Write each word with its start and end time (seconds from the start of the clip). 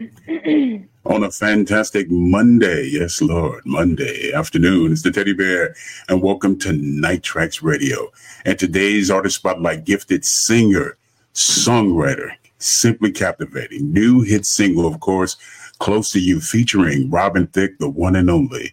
on 1.04 1.24
a 1.24 1.30
fantastic 1.30 2.10
Monday. 2.10 2.88
Yes, 2.90 3.20
Lord, 3.20 3.62
Monday 3.66 4.32
afternoon. 4.32 4.92
It's 4.92 5.02
the 5.02 5.10
Teddy 5.10 5.34
Bear, 5.34 5.74
and 6.08 6.22
welcome 6.22 6.58
to 6.60 6.72
Night 6.72 7.22
Traxx 7.22 7.62
Radio. 7.62 8.10
And 8.46 8.58
today's 8.58 9.10
artist 9.10 9.36
spotlight 9.36 9.84
gifted 9.84 10.24
singer, 10.24 10.96
songwriter, 11.34 12.30
simply 12.58 13.12
captivating. 13.12 13.92
New 13.92 14.22
hit 14.22 14.46
single, 14.46 14.86
of 14.86 15.00
course, 15.00 15.36
Close 15.80 16.12
to 16.12 16.20
You, 16.20 16.40
featuring 16.40 17.10
Robin 17.10 17.46
Thicke, 17.46 17.78
the 17.78 17.88
one 17.88 18.16
and 18.16 18.30
only 18.30 18.72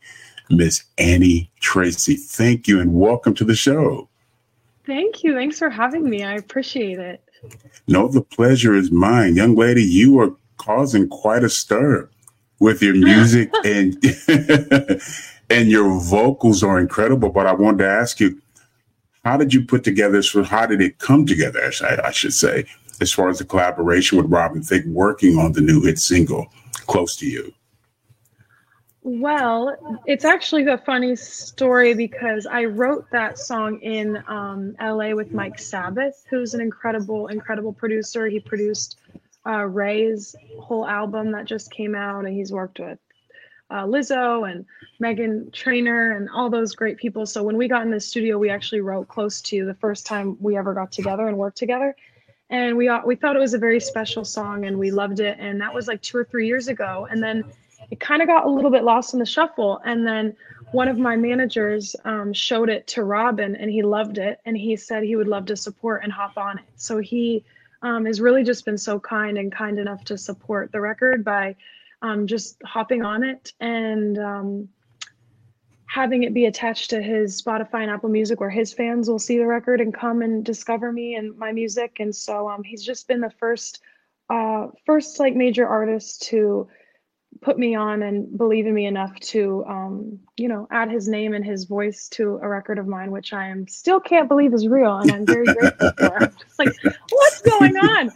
Miss 0.49 0.83
Annie 0.97 1.49
Tracy. 1.59 2.15
Thank 2.15 2.67
you 2.67 2.79
and 2.79 2.93
welcome 2.93 3.33
to 3.35 3.45
the 3.45 3.55
show. 3.55 4.09
Thank 4.85 5.23
you. 5.23 5.33
Thanks 5.33 5.59
for 5.59 5.69
having 5.69 6.09
me. 6.09 6.23
I 6.23 6.35
appreciate 6.35 6.99
it. 6.99 7.21
No, 7.87 8.07
the 8.07 8.21
pleasure 8.21 8.75
is 8.75 8.91
mine. 8.91 9.35
Young 9.35 9.55
lady, 9.55 9.83
you 9.83 10.19
are 10.19 10.35
causing 10.57 11.07
quite 11.07 11.43
a 11.43 11.49
stir 11.49 12.09
with 12.59 12.81
your 12.81 12.95
music 12.95 13.51
and 13.65 14.03
and 15.49 15.69
your 15.69 15.99
vocals 15.99 16.63
are 16.63 16.79
incredible. 16.79 17.29
But 17.29 17.47
I 17.47 17.53
wanted 17.53 17.79
to 17.79 17.89
ask 17.89 18.19
you, 18.19 18.41
how 19.23 19.37
did 19.37 19.53
you 19.53 19.65
put 19.65 19.83
together 19.83 20.21
so 20.21 20.43
how 20.43 20.65
did 20.65 20.81
it 20.81 20.99
come 20.99 21.25
together, 21.25 21.71
I, 21.81 22.07
I 22.07 22.11
should 22.11 22.33
say, 22.33 22.65
as 23.01 23.11
far 23.11 23.29
as 23.29 23.39
the 23.39 23.45
collaboration 23.45 24.17
with 24.17 24.27
Robin 24.27 24.61
Thicke 24.61 24.85
working 24.85 25.37
on 25.37 25.53
the 25.53 25.61
new 25.61 25.81
hit 25.81 25.99
single, 25.99 26.47
Close 26.87 27.15
to 27.17 27.27
You? 27.27 27.53
Well, 29.09 30.01
it's 30.05 30.25
actually 30.25 30.67
a 30.67 30.77
funny 30.77 31.15
story 31.15 31.93
because 31.93 32.45
I 32.45 32.65
wrote 32.65 33.05
that 33.11 33.37
song 33.37 33.79
in 33.79 34.21
um, 34.27 34.75
LA 34.81 35.13
with 35.15 35.31
Mike 35.31 35.57
Sabath, 35.57 36.25
who's 36.29 36.53
an 36.53 36.59
incredible, 36.59 37.27
incredible 37.27 37.71
producer. 37.71 38.27
He 38.27 38.41
produced 38.41 38.97
uh, 39.47 39.65
Raye's 39.65 40.35
whole 40.59 40.85
album 40.85 41.31
that 41.31 41.45
just 41.45 41.71
came 41.71 41.95
out, 41.95 42.25
and 42.25 42.35
he's 42.35 42.51
worked 42.51 42.79
with 42.79 42.99
uh, 43.69 43.83
Lizzo 43.83 44.49
and 44.49 44.65
Meghan 45.01 45.51
Trainor 45.53 46.11
and 46.11 46.29
all 46.29 46.49
those 46.49 46.75
great 46.75 46.97
people. 46.97 47.25
So 47.25 47.43
when 47.43 47.57
we 47.57 47.67
got 47.67 47.83
in 47.83 47.91
the 47.91 47.99
studio, 47.99 48.37
we 48.37 48.49
actually 48.49 48.81
wrote 48.81 49.07
"Close 49.07 49.41
to" 49.43 49.65
the 49.65 49.73
first 49.75 50.05
time 50.05 50.37
we 50.39 50.57
ever 50.57 50.73
got 50.73 50.91
together 50.91 51.27
and 51.27 51.37
worked 51.37 51.57
together, 51.57 51.95
and 52.49 52.77
we 52.77 52.89
we 53.05 53.15
thought 53.15 53.35
it 53.35 53.39
was 53.39 53.53
a 53.53 53.59
very 53.59 53.79
special 53.79 54.25
song, 54.25 54.65
and 54.65 54.77
we 54.77 54.91
loved 54.91 55.19
it. 55.19 55.37
And 55.39 55.59
that 55.61 55.73
was 55.73 55.87
like 55.87 56.01
two 56.01 56.17
or 56.17 56.25
three 56.25 56.47
years 56.47 56.67
ago, 56.67 57.07
and 57.09 57.21
then 57.21 57.43
it 57.91 57.99
kind 57.99 58.21
of 58.21 58.27
got 58.27 58.45
a 58.45 58.49
little 58.49 58.71
bit 58.71 58.83
lost 58.83 59.13
in 59.13 59.19
the 59.19 59.25
shuffle. 59.25 59.79
And 59.85 60.05
then 60.05 60.35
one 60.71 60.87
of 60.87 60.97
my 60.97 61.15
managers 61.15 61.95
um, 62.03 62.33
showed 62.33 62.69
it 62.69 62.87
to 62.87 63.03
Robin, 63.03 63.55
and 63.55 63.71
he 63.71 63.81
loved 63.81 64.17
it, 64.17 64.39
and 64.45 64.57
he 64.57 64.75
said 64.75 65.03
he 65.03 65.15
would 65.15 65.27
love 65.27 65.45
to 65.45 65.55
support 65.55 66.03
and 66.03 66.11
hop 66.11 66.37
on 66.37 66.59
it. 66.59 66.65
So 66.75 66.97
he 66.97 67.43
um, 67.81 68.05
has 68.05 68.19
really 68.21 68.43
just 68.43 68.65
been 68.65 68.77
so 68.77 68.99
kind 68.99 69.37
and 69.37 69.51
kind 69.51 69.79
enough 69.79 70.03
to 70.05 70.17
support 70.17 70.71
the 70.71 70.81
record 70.81 71.23
by 71.23 71.55
um, 72.01 72.27
just 72.27 72.57
hopping 72.63 73.03
on 73.03 73.23
it 73.23 73.53
and 73.59 74.17
um, 74.17 74.69
having 75.87 76.23
it 76.23 76.33
be 76.33 76.45
attached 76.45 76.89
to 76.91 77.01
his 77.01 77.41
Spotify 77.41 77.81
and 77.81 77.91
Apple 77.91 78.09
Music, 78.09 78.39
where 78.39 78.49
his 78.49 78.73
fans 78.73 79.09
will 79.09 79.19
see 79.19 79.37
the 79.37 79.47
record 79.47 79.81
and 79.81 79.93
come 79.93 80.21
and 80.21 80.43
discover 80.43 80.91
me 80.91 81.15
and 81.15 81.37
my 81.37 81.51
music. 81.51 81.97
And 81.99 82.15
so 82.15 82.49
um, 82.49 82.63
he's 82.63 82.83
just 82.83 83.07
been 83.07 83.21
the 83.21 83.31
first, 83.31 83.81
uh, 84.29 84.67
first 84.85 85.19
like 85.19 85.35
major 85.35 85.67
artist 85.67 86.23
to 86.23 86.67
put 87.41 87.57
me 87.57 87.75
on 87.75 88.03
and 88.03 88.37
believe 88.37 88.65
in 88.65 88.73
me 88.73 88.85
enough 88.85 89.17
to 89.19 89.63
um, 89.67 90.19
you 90.37 90.47
know 90.47 90.67
add 90.71 90.89
his 90.89 91.07
name 91.07 91.33
and 91.33 91.45
his 91.45 91.65
voice 91.65 92.07
to 92.09 92.39
a 92.41 92.47
record 92.47 92.77
of 92.77 92.87
mine 92.87 93.11
which 93.11 93.33
i 93.33 93.47
am 93.47 93.67
still 93.67 93.99
can't 93.99 94.27
believe 94.27 94.53
is 94.53 94.67
real 94.67 94.97
and 94.97 95.11
i'm 95.11 95.25
very 95.25 95.45
grateful 95.45 95.91
for. 95.97 96.23
I'm 96.23 96.35
just 96.39 96.59
like 96.59 96.75
what's 97.09 97.41
going 97.41 97.77
on? 97.77 98.11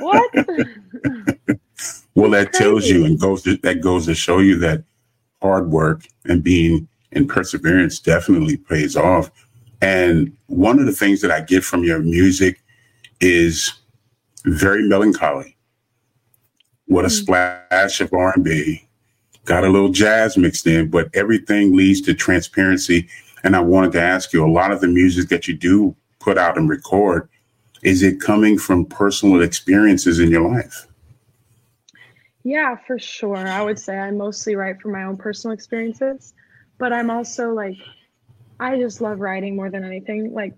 What? 0.00 1.58
Well 2.14 2.30
that 2.30 2.52
tells 2.52 2.88
you 2.88 3.04
and 3.04 3.20
goes 3.20 3.42
to, 3.42 3.56
that 3.58 3.80
goes 3.80 4.06
to 4.06 4.14
show 4.16 4.40
you 4.40 4.58
that 4.58 4.82
hard 5.40 5.70
work 5.70 6.02
and 6.24 6.42
being 6.42 6.88
and 7.12 7.28
perseverance 7.28 8.00
definitely 8.00 8.56
pays 8.56 8.96
off. 8.96 9.30
And 9.80 10.36
one 10.46 10.80
of 10.80 10.86
the 10.86 10.92
things 10.92 11.20
that 11.20 11.30
i 11.30 11.40
get 11.40 11.62
from 11.62 11.84
your 11.84 12.00
music 12.00 12.60
is 13.20 13.72
very 14.44 14.88
melancholy 14.88 15.56
with 16.88 17.04
a 17.04 17.08
mm. 17.08 17.12
splash 17.12 18.00
of 18.00 18.12
R&B, 18.12 18.86
got 19.44 19.64
a 19.64 19.68
little 19.68 19.90
jazz 19.90 20.36
mixed 20.36 20.66
in, 20.66 20.88
but 20.90 21.08
everything 21.14 21.76
leads 21.76 22.00
to 22.02 22.14
transparency. 22.14 23.08
And 23.44 23.54
I 23.54 23.60
wanted 23.60 23.92
to 23.92 24.02
ask 24.02 24.32
you, 24.32 24.44
a 24.44 24.50
lot 24.50 24.72
of 24.72 24.80
the 24.80 24.88
music 24.88 25.28
that 25.28 25.46
you 25.46 25.54
do 25.54 25.94
put 26.18 26.38
out 26.38 26.58
and 26.58 26.68
record, 26.68 27.28
is 27.82 28.02
it 28.02 28.20
coming 28.20 28.58
from 28.58 28.84
personal 28.84 29.42
experiences 29.42 30.18
in 30.18 30.30
your 30.30 30.48
life? 30.48 30.86
Yeah, 32.42 32.76
for 32.86 32.98
sure. 32.98 33.36
I 33.36 33.62
would 33.62 33.78
say 33.78 33.98
I 33.98 34.10
mostly 34.10 34.56
write 34.56 34.80
from 34.80 34.92
my 34.92 35.04
own 35.04 35.16
personal 35.16 35.54
experiences, 35.54 36.34
but 36.78 36.92
I'm 36.92 37.10
also 37.10 37.52
like, 37.52 37.76
I 38.58 38.78
just 38.78 39.00
love 39.00 39.20
writing 39.20 39.54
more 39.54 39.70
than 39.70 39.84
anything. 39.84 40.32
Like, 40.32 40.54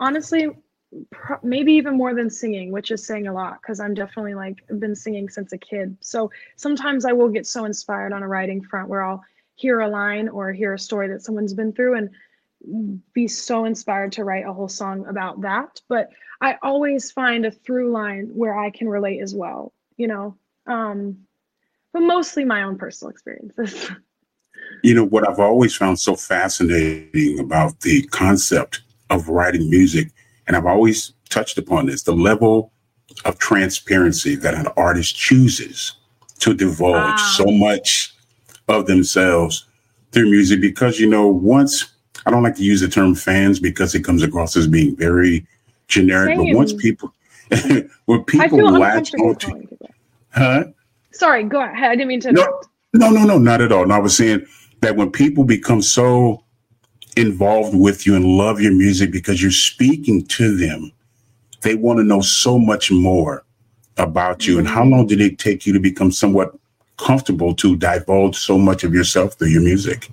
honestly, 0.00 0.48
maybe 1.42 1.72
even 1.72 1.96
more 1.96 2.14
than 2.14 2.30
singing, 2.30 2.70
which 2.70 2.90
is 2.90 3.06
saying 3.06 3.26
a 3.26 3.32
lot 3.32 3.60
because 3.60 3.80
I'm 3.80 3.94
definitely 3.94 4.34
like 4.34 4.64
been 4.78 4.94
singing 4.94 5.28
since 5.28 5.52
a 5.52 5.58
kid. 5.58 5.96
So 6.00 6.30
sometimes 6.56 7.04
I 7.04 7.12
will 7.12 7.28
get 7.28 7.46
so 7.46 7.64
inspired 7.64 8.12
on 8.12 8.22
a 8.22 8.28
writing 8.28 8.62
front 8.62 8.88
where 8.88 9.02
I'll 9.02 9.22
hear 9.56 9.80
a 9.80 9.88
line 9.88 10.28
or 10.28 10.52
hear 10.52 10.74
a 10.74 10.78
story 10.78 11.08
that 11.08 11.22
someone's 11.22 11.54
been 11.54 11.72
through 11.72 11.96
and 11.96 13.02
be 13.12 13.28
so 13.28 13.64
inspired 13.64 14.12
to 14.12 14.24
write 14.24 14.46
a 14.46 14.52
whole 14.52 14.68
song 14.68 15.06
about 15.06 15.40
that. 15.42 15.80
But 15.88 16.10
I 16.40 16.58
always 16.62 17.10
find 17.10 17.46
a 17.46 17.50
through 17.50 17.92
line 17.92 18.30
where 18.34 18.58
I 18.58 18.70
can 18.70 18.88
relate 18.88 19.20
as 19.20 19.34
well, 19.34 19.72
you 19.96 20.08
know. 20.08 20.36
Um, 20.66 21.18
but 21.92 22.00
mostly 22.00 22.44
my 22.44 22.62
own 22.62 22.76
personal 22.76 23.10
experiences. 23.10 23.90
you 24.82 24.94
know 24.94 25.04
what 25.04 25.28
I've 25.28 25.40
always 25.40 25.76
found 25.76 25.98
so 25.98 26.16
fascinating 26.16 27.38
about 27.38 27.80
the 27.80 28.02
concept 28.08 28.82
of 29.10 29.28
writing 29.28 29.68
music 29.70 30.10
and 30.46 30.56
I've 30.56 30.66
always 30.66 31.12
touched 31.28 31.58
upon 31.58 31.86
this, 31.86 32.02
the 32.02 32.14
level 32.14 32.72
of 33.24 33.38
transparency 33.38 34.34
that 34.36 34.54
an 34.54 34.68
artist 34.76 35.16
chooses 35.16 35.92
to 36.40 36.54
divulge 36.54 36.94
wow. 36.94 37.16
so 37.16 37.46
much 37.46 38.14
of 38.68 38.86
themselves 38.86 39.66
through 40.12 40.30
music 40.30 40.60
because 40.60 40.98
you 40.98 41.08
know 41.08 41.26
once 41.26 41.94
I 42.26 42.30
don't 42.30 42.42
like 42.42 42.56
to 42.56 42.64
use 42.64 42.80
the 42.80 42.88
term 42.88 43.14
fans 43.14 43.60
because 43.60 43.94
it 43.94 44.04
comes 44.04 44.22
across 44.22 44.56
as 44.56 44.66
being 44.66 44.96
very 44.96 45.46
generic, 45.88 46.36
Same. 46.36 46.52
but 46.52 46.56
once 46.56 46.72
people 46.72 47.12
when 48.06 48.24
people 48.24 48.70
latch 48.70 49.12
onto 49.14 49.66
huh? 50.30 50.64
Sorry, 51.12 51.44
go 51.44 51.62
ahead. 51.62 51.90
I 51.90 51.96
didn't 51.96 52.08
mean 52.08 52.20
to 52.20 52.32
no, 52.32 52.60
no, 52.92 53.10
no, 53.10 53.24
no, 53.24 53.38
not 53.38 53.60
at 53.60 53.72
all. 53.72 53.86
No, 53.86 53.94
I 53.94 53.98
was 53.98 54.16
saying 54.16 54.46
that 54.80 54.96
when 54.96 55.10
people 55.10 55.44
become 55.44 55.82
so 55.82 56.43
involved 57.16 57.74
with 57.74 58.06
you 58.06 58.16
and 58.16 58.24
love 58.24 58.60
your 58.60 58.72
music 58.72 59.12
because 59.12 59.40
you're 59.42 59.50
speaking 59.50 60.24
to 60.26 60.56
them. 60.56 60.92
They 61.62 61.74
want 61.74 61.98
to 61.98 62.04
know 62.04 62.20
so 62.20 62.58
much 62.58 62.90
more 62.90 63.44
about 63.96 64.46
you. 64.46 64.58
And 64.58 64.68
how 64.68 64.82
mm-hmm. 64.82 64.90
long 64.90 65.06
did 65.06 65.20
it 65.20 65.38
take 65.38 65.66
you 65.66 65.72
to 65.72 65.80
become 65.80 66.10
somewhat 66.10 66.54
comfortable 66.96 67.54
to 67.54 67.76
divulge 67.76 68.36
so 68.36 68.58
much 68.58 68.84
of 68.84 68.94
yourself 68.94 69.34
through 69.34 69.48
your 69.48 69.62
music? 69.62 70.10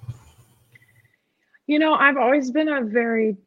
You 1.68 1.80
know, 1.80 1.94
I've 1.94 2.18
always 2.18 2.52
been 2.52 2.68
a 2.68 2.82
very 2.82 3.38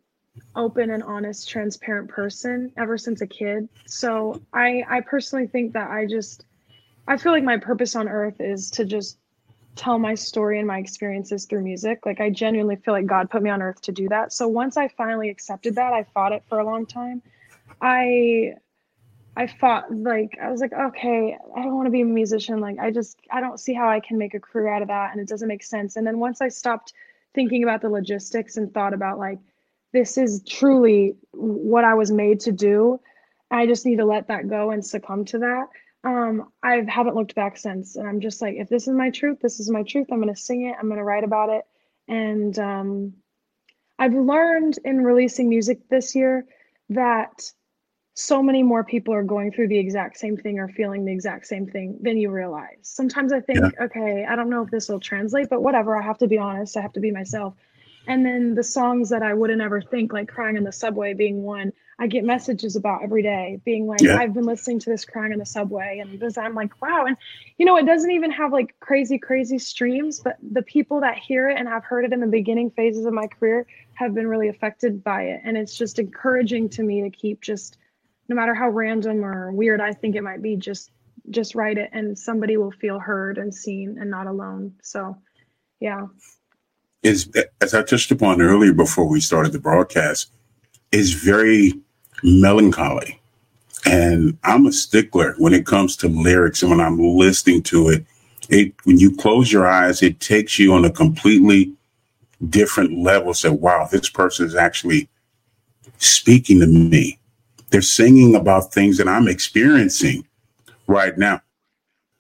open 0.57 0.91
and 0.91 1.03
honest, 1.03 1.49
transparent 1.49 2.09
person 2.09 2.73
ever 2.77 2.99
since 2.99 3.21
a 3.21 3.27
kid. 3.27 3.69
So 3.87 4.41
I 4.53 4.85
I 4.89 5.01
personally 5.01 5.47
think 5.47 5.73
that 5.75 5.91
I 5.91 6.07
just 6.07 6.45
I 7.07 7.17
feel 7.17 7.33
like 7.33 7.45
my 7.45 7.59
purpose 7.59 7.95
on 7.95 8.09
earth 8.09 8.41
is 8.41 8.71
to 8.73 8.85
just 8.85 9.19
tell 9.77 9.99
my 9.99 10.15
story 10.15 10.59
and 10.59 10.69
my 10.69 10.79
experiences 10.79 11.47
through 11.47 11.63
music. 11.63 12.07
Like 12.07 12.21
I 12.21 12.31
genuinely 12.31 12.77
feel 12.77 12.95
like 12.95 13.07
God 13.07 13.31
put 13.31 13.43
me 13.43 13.51
on 13.51 13.63
earth 13.63 13.81
to 13.83 13.93
do 13.93 14.09
that. 14.09 14.33
So 14.33 14.47
once 14.47 14.77
I 14.77 14.89
finally 14.89 15.31
accepted 15.31 15.75
that, 15.77 15.93
I 15.93 16.05
fought 16.05 16.33
it 16.33 16.45
for 16.49 16.59
a 16.61 16.65
long 16.65 16.87
time. 16.87 17.23
I 17.81 18.55
I 19.37 19.49
fought 19.49 19.93
like 19.93 20.39
I 20.41 20.51
was 20.51 20.61
like, 20.61 20.73
okay, 20.73 21.37
I 21.57 21.63
don't 21.63 21.75
want 21.75 21.87
to 21.87 21.91
be 21.91 22.03
a 22.03 22.05
musician. 22.05 22.61
Like 22.61 22.79
I 22.79 22.91
just 22.91 23.19
I 23.31 23.41
don't 23.41 23.59
see 23.59 23.75
how 23.75 23.89
I 23.89 24.01
can 24.01 24.17
make 24.17 24.35
a 24.35 24.41
career 24.41 24.69
out 24.69 24.83
of 24.83 24.89
that 24.89 25.13
and 25.13 25.21
it 25.21 25.29
doesn't 25.29 25.49
make 25.49 25.65
sense. 25.65 25.97
And 25.97 26.07
then 26.07 26.19
once 26.19 26.41
I 26.41 26.49
stopped 26.49 26.93
thinking 27.35 27.65
about 27.65 27.83
the 27.83 27.89
logistics 27.89 28.57
and 28.57 28.73
thought 28.73 28.95
about 28.95 29.19
like 29.19 29.41
this 29.93 30.19
is 30.19 30.43
truly 30.49 31.17
what 31.33 31.85
I 31.85 31.95
was 31.95 32.13
made 32.13 32.41
to 32.41 32.53
do, 32.53 33.01
I 33.51 33.67
just 33.67 33.87
need 33.87 33.97
to 33.97 34.05
let 34.05 34.29
that 34.29 34.49
go 34.49 34.71
and 34.71 34.85
succumb 34.85 35.25
to 35.27 35.39
that 35.39 35.69
um, 36.05 36.53
I 36.63 36.85
haven't 36.87 37.17
looked 37.17 37.35
back 37.35 37.57
since. 37.57 37.97
And 37.97 38.07
I'm 38.07 38.21
just 38.21 38.43
like, 38.43 38.57
if 38.57 38.69
this 38.69 38.87
is 38.87 38.95
my 38.95 39.11
truth, 39.11 39.39
this 39.41 39.59
is 39.59 39.71
my 39.71 39.83
truth. 39.83 40.09
I'm 40.13 40.21
going 40.21 40.35
to 40.35 40.41
sing 40.41 40.67
it. 40.67 40.77
I'm 40.79 40.87
going 40.87 40.99
to 40.99 41.05
write 41.05 41.25
about 41.25 41.49
it. 41.49 41.65
And 42.07 42.59
um, 42.59 43.15
I've 43.99 44.15
learned 44.15 44.79
in 44.85 45.03
releasing 45.03 45.49
music 45.49 45.89
this 45.89 46.15
year 46.15 46.45
that 46.91 47.51
so 48.13 48.43
many 48.43 48.63
more 48.63 48.85
people 48.85 49.13
are 49.13 49.25
going 49.25 49.51
through 49.51 49.69
the 49.69 49.79
exact 49.79 50.19
same 50.19 50.37
thing 50.37 50.59
or 50.59 50.69
feeling 50.69 51.05
the 51.05 51.13
exact 51.13 51.47
same 51.47 51.67
thing 51.67 51.99
than 52.01 52.17
you 52.17 52.31
realize. 52.31 52.79
Sometimes 52.83 53.33
I 53.33 53.41
think, 53.41 53.59
yeah. 53.59 53.85
okay, 53.87 54.25
I 54.29 54.37
don't 54.37 54.51
know 54.51 54.63
if 54.63 54.71
this 54.71 54.89
will 54.89 55.01
translate, 55.01 55.49
but 55.49 55.63
whatever. 55.63 55.97
I 55.97 56.03
have 56.03 56.19
to 56.19 56.29
be 56.29 56.39
honest. 56.39 56.77
I 56.77 56.83
have 56.83 56.93
to 56.93 57.01
be 57.01 57.11
myself. 57.11 57.55
And 58.07 58.25
then 58.25 58.55
the 58.55 58.63
songs 58.63 59.09
that 59.09 59.23
I 59.23 59.33
wouldn't 59.33 59.63
ever 59.63 59.81
think, 59.81 60.13
like 60.13 60.29
Crying 60.29 60.57
in 60.57 60.65
the 60.65 60.73
Subway 60.73 61.15
being 61.15 61.43
one, 61.43 61.73
I 61.99 62.09
get 62.09 62.25
messages 62.25 62.75
about 62.75 63.03
every 63.03 63.23
day 63.23 63.61
being 63.65 63.87
like, 63.87 64.01
yeah. 64.01 64.17
I've 64.17 64.35
been 64.35 64.45
listening 64.45 64.81
to 64.81 64.91
this 64.91 65.05
crying 65.05 65.33
on 65.33 65.39
the 65.39 65.47
subway. 65.47 66.01
And 66.01 66.19
this, 66.19 66.37
I'm 66.37 66.55
like, 66.55 66.83
wow. 66.83 67.05
And, 67.07 67.17
you 67.57 67.65
know, 67.65 67.77
it 67.77 67.87
doesn't 67.87 68.11
even 68.11 68.33
have 68.33 68.53
like 68.53 68.75
crazy, 68.81 69.17
crazy 69.17 69.59
streams, 69.59 70.19
but 70.19 70.37
the 70.43 70.63
people 70.63 71.01
that 71.03 71.17
hear 71.17 71.49
it 71.49 71.57
and 71.57 71.69
have 71.69 71.85
heard 71.85 72.05
it 72.05 72.13
in 72.13 72.19
the 72.19 72.27
beginning 72.27 72.71
phases 72.71 73.05
of 73.05 73.13
my 73.13 73.29
career 73.29 73.67
have 73.95 74.13
been 74.13 74.27
really 74.27 74.49
affected 74.49 75.05
by 75.05 75.23
it. 75.23 75.41
And 75.45 75.57
it's 75.57 75.79
just 75.79 76.01
encouraging 76.01 76.69
to 76.71 76.83
me 76.83 77.03
to 77.03 77.11
keep 77.11 77.41
just, 77.41 77.79
no 78.29 78.35
matter 78.35 78.55
how 78.55 78.71
random 78.71 79.25
or 79.25 79.53
weird 79.53 79.81
I 79.81 79.93
think 79.93 80.17
it 80.17 80.23
might 80.23 80.43
be, 80.43 80.57
just, 80.57 80.91
just 81.31 81.55
write 81.55 81.79
it 81.79 81.91
and 81.93 82.19
somebody 82.19 82.57
will 82.57 82.73
feel 82.73 82.99
heard 82.99 83.39
and 83.39 83.55
seen 83.55 83.99
and 84.01 84.11
not 84.11 84.27
alone. 84.27 84.75
So, 84.83 85.17
yeah. 85.79 86.07
Is, 87.05 87.31
as 87.61 87.73
I 87.73 87.83
touched 87.83 88.11
upon 88.11 88.43
earlier 88.43 88.73
before 88.73 89.07
we 89.07 89.21
started 89.21 89.53
the 89.53 89.61
broadcast, 89.61 90.33
is 90.91 91.13
very 91.13 91.75
melancholy. 92.25 93.21
And 93.87 94.37
I'm 94.43 94.67
a 94.67 94.73
stickler 94.73 95.35
when 95.39 95.53
it 95.53 95.67
comes 95.67 95.95
to 95.99 96.09
lyrics 96.09 96.63
and 96.63 96.71
when 96.71 96.81
I'm 96.81 96.99
listening 96.99 97.63
to 97.65 97.91
it. 97.91 98.05
It 98.49 98.75
when 98.85 98.99
you 98.99 99.15
close 99.15 99.53
your 99.53 99.67
eyes, 99.67 100.03
it 100.03 100.21
takes 100.21 100.59
you 100.59 100.73
on 100.75 100.85
a 100.85 100.91
completely 100.91 101.73
different 102.49 102.99
level. 102.99 103.35
Say, 103.35 103.51
wow, 103.51 103.87
this 103.91 104.09
person 104.09 104.47
is 104.47 104.55
actually 104.55 105.09
speaking 105.99 106.61
to 106.61 106.67
me. 106.67 107.19
They're 107.71 107.83
singing 107.83 108.35
about 108.35 108.73
things 108.73 108.99
that 108.99 109.09
I'm 109.09 109.29
experiencing 109.29 110.27
right 110.87 111.17
now. 111.17 111.43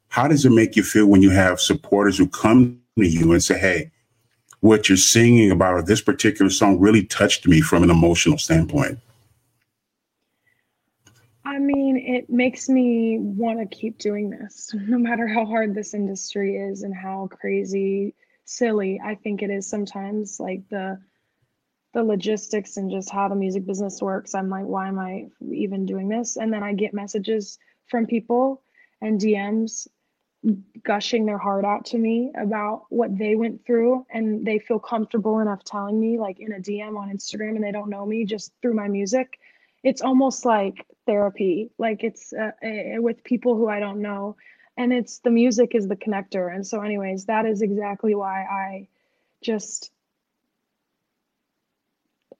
How 0.09 0.29
does 0.29 0.45
it 0.45 0.51
make 0.51 0.77
you 0.77 0.83
feel 0.83 1.06
when 1.06 1.23
you 1.23 1.31
have 1.31 1.61
supporters 1.61 2.19
who 2.19 2.29
come 2.29 2.81
to 2.97 3.06
you 3.06 3.33
and 3.33 3.43
say, 3.43 3.59
hey, 3.59 3.91
what 4.61 4.89
you're 4.89 4.97
singing 4.97 5.51
about 5.51 5.75
or 5.75 5.83
this 5.83 6.01
particular 6.01 6.51
song 6.51 6.79
really 6.79 7.05
touched 7.05 7.47
me 7.47 7.61
from 7.61 7.83
an 7.83 7.91
emotional 7.91 8.39
standpoint? 8.39 8.99
I 11.55 11.59
mean, 11.61 11.97
it 11.97 12.29
makes 12.29 12.69
me 12.69 13.19
want 13.21 13.61
to 13.61 13.77
keep 13.77 13.99
doing 13.99 14.31
this, 14.31 14.71
no 14.75 14.99
matter 14.99 15.29
how 15.29 15.47
hard 15.47 15.73
this 15.73 15.95
industry 15.95 16.56
is 16.56 16.83
and 16.83 16.95
how 16.95 17.29
crazy, 17.31 18.15
silly 18.45 19.01
I 19.03 19.15
think 19.15 19.41
it 19.41 19.51
is 19.51 19.69
sometimes. 19.69 20.41
Like 20.41 20.69
the 20.69 21.01
the 21.93 22.03
logistics 22.03 22.77
and 22.77 22.91
just 22.91 23.09
how 23.09 23.29
the 23.29 23.37
music 23.37 23.65
business 23.67 24.03
works. 24.03 24.35
I'm 24.35 24.49
like, 24.51 24.65
why 24.65 24.89
am 24.89 24.99
I 24.99 25.29
even 25.49 25.87
doing 25.87 26.09
this? 26.09 26.37
And 26.37 26.53
then 26.53 26.65
I 26.65 26.73
get 26.73 26.93
messages 26.93 27.56
from 27.87 28.06
people 28.06 28.61
and 29.01 29.21
DMs 29.21 29.87
gushing 30.83 31.25
their 31.25 31.39
heart 31.39 31.65
out 31.65 31.85
to 31.87 31.99
me 31.99 32.33
about 32.37 32.87
what 32.89 33.17
they 33.17 33.37
went 33.37 33.65
through 33.65 34.05
and 34.11 34.45
they 34.45 34.59
feel 34.59 34.81
comfortable 34.81 35.39
enough 35.39 35.62
telling 35.62 36.01
me 36.01 36.19
like 36.19 36.41
in 36.41 36.53
a 36.53 36.59
DM 36.59 36.99
on 36.99 37.17
Instagram 37.17 37.55
and 37.55 37.62
they 37.62 37.71
don't 37.71 37.89
know 37.89 38.05
me 38.05 38.25
just 38.25 38.53
through 38.61 38.75
my 38.75 38.89
music 38.89 39.39
it's 39.84 40.02
almost 40.02 40.44
like 40.46 40.86
therapy 41.06 41.70
like 41.78 42.02
it's 42.04 42.32
uh, 42.34 42.52
with 42.98 43.22
people 43.25 43.56
who 43.56 43.69
i 43.69 43.81
don't 43.81 44.02
know. 44.02 44.36
And 44.76 44.92
it's 44.92 45.20
the 45.20 45.31
music 45.31 45.75
is 45.76 45.88
the 45.88 45.96
connector. 45.96 46.54
And 46.54 46.66
so 46.66 46.82
anyways 46.82 47.26
that 47.26 47.46
is 47.46 47.62
exactly 47.62 48.14
why 48.16 48.42
i 48.44 48.88
just 49.42 49.92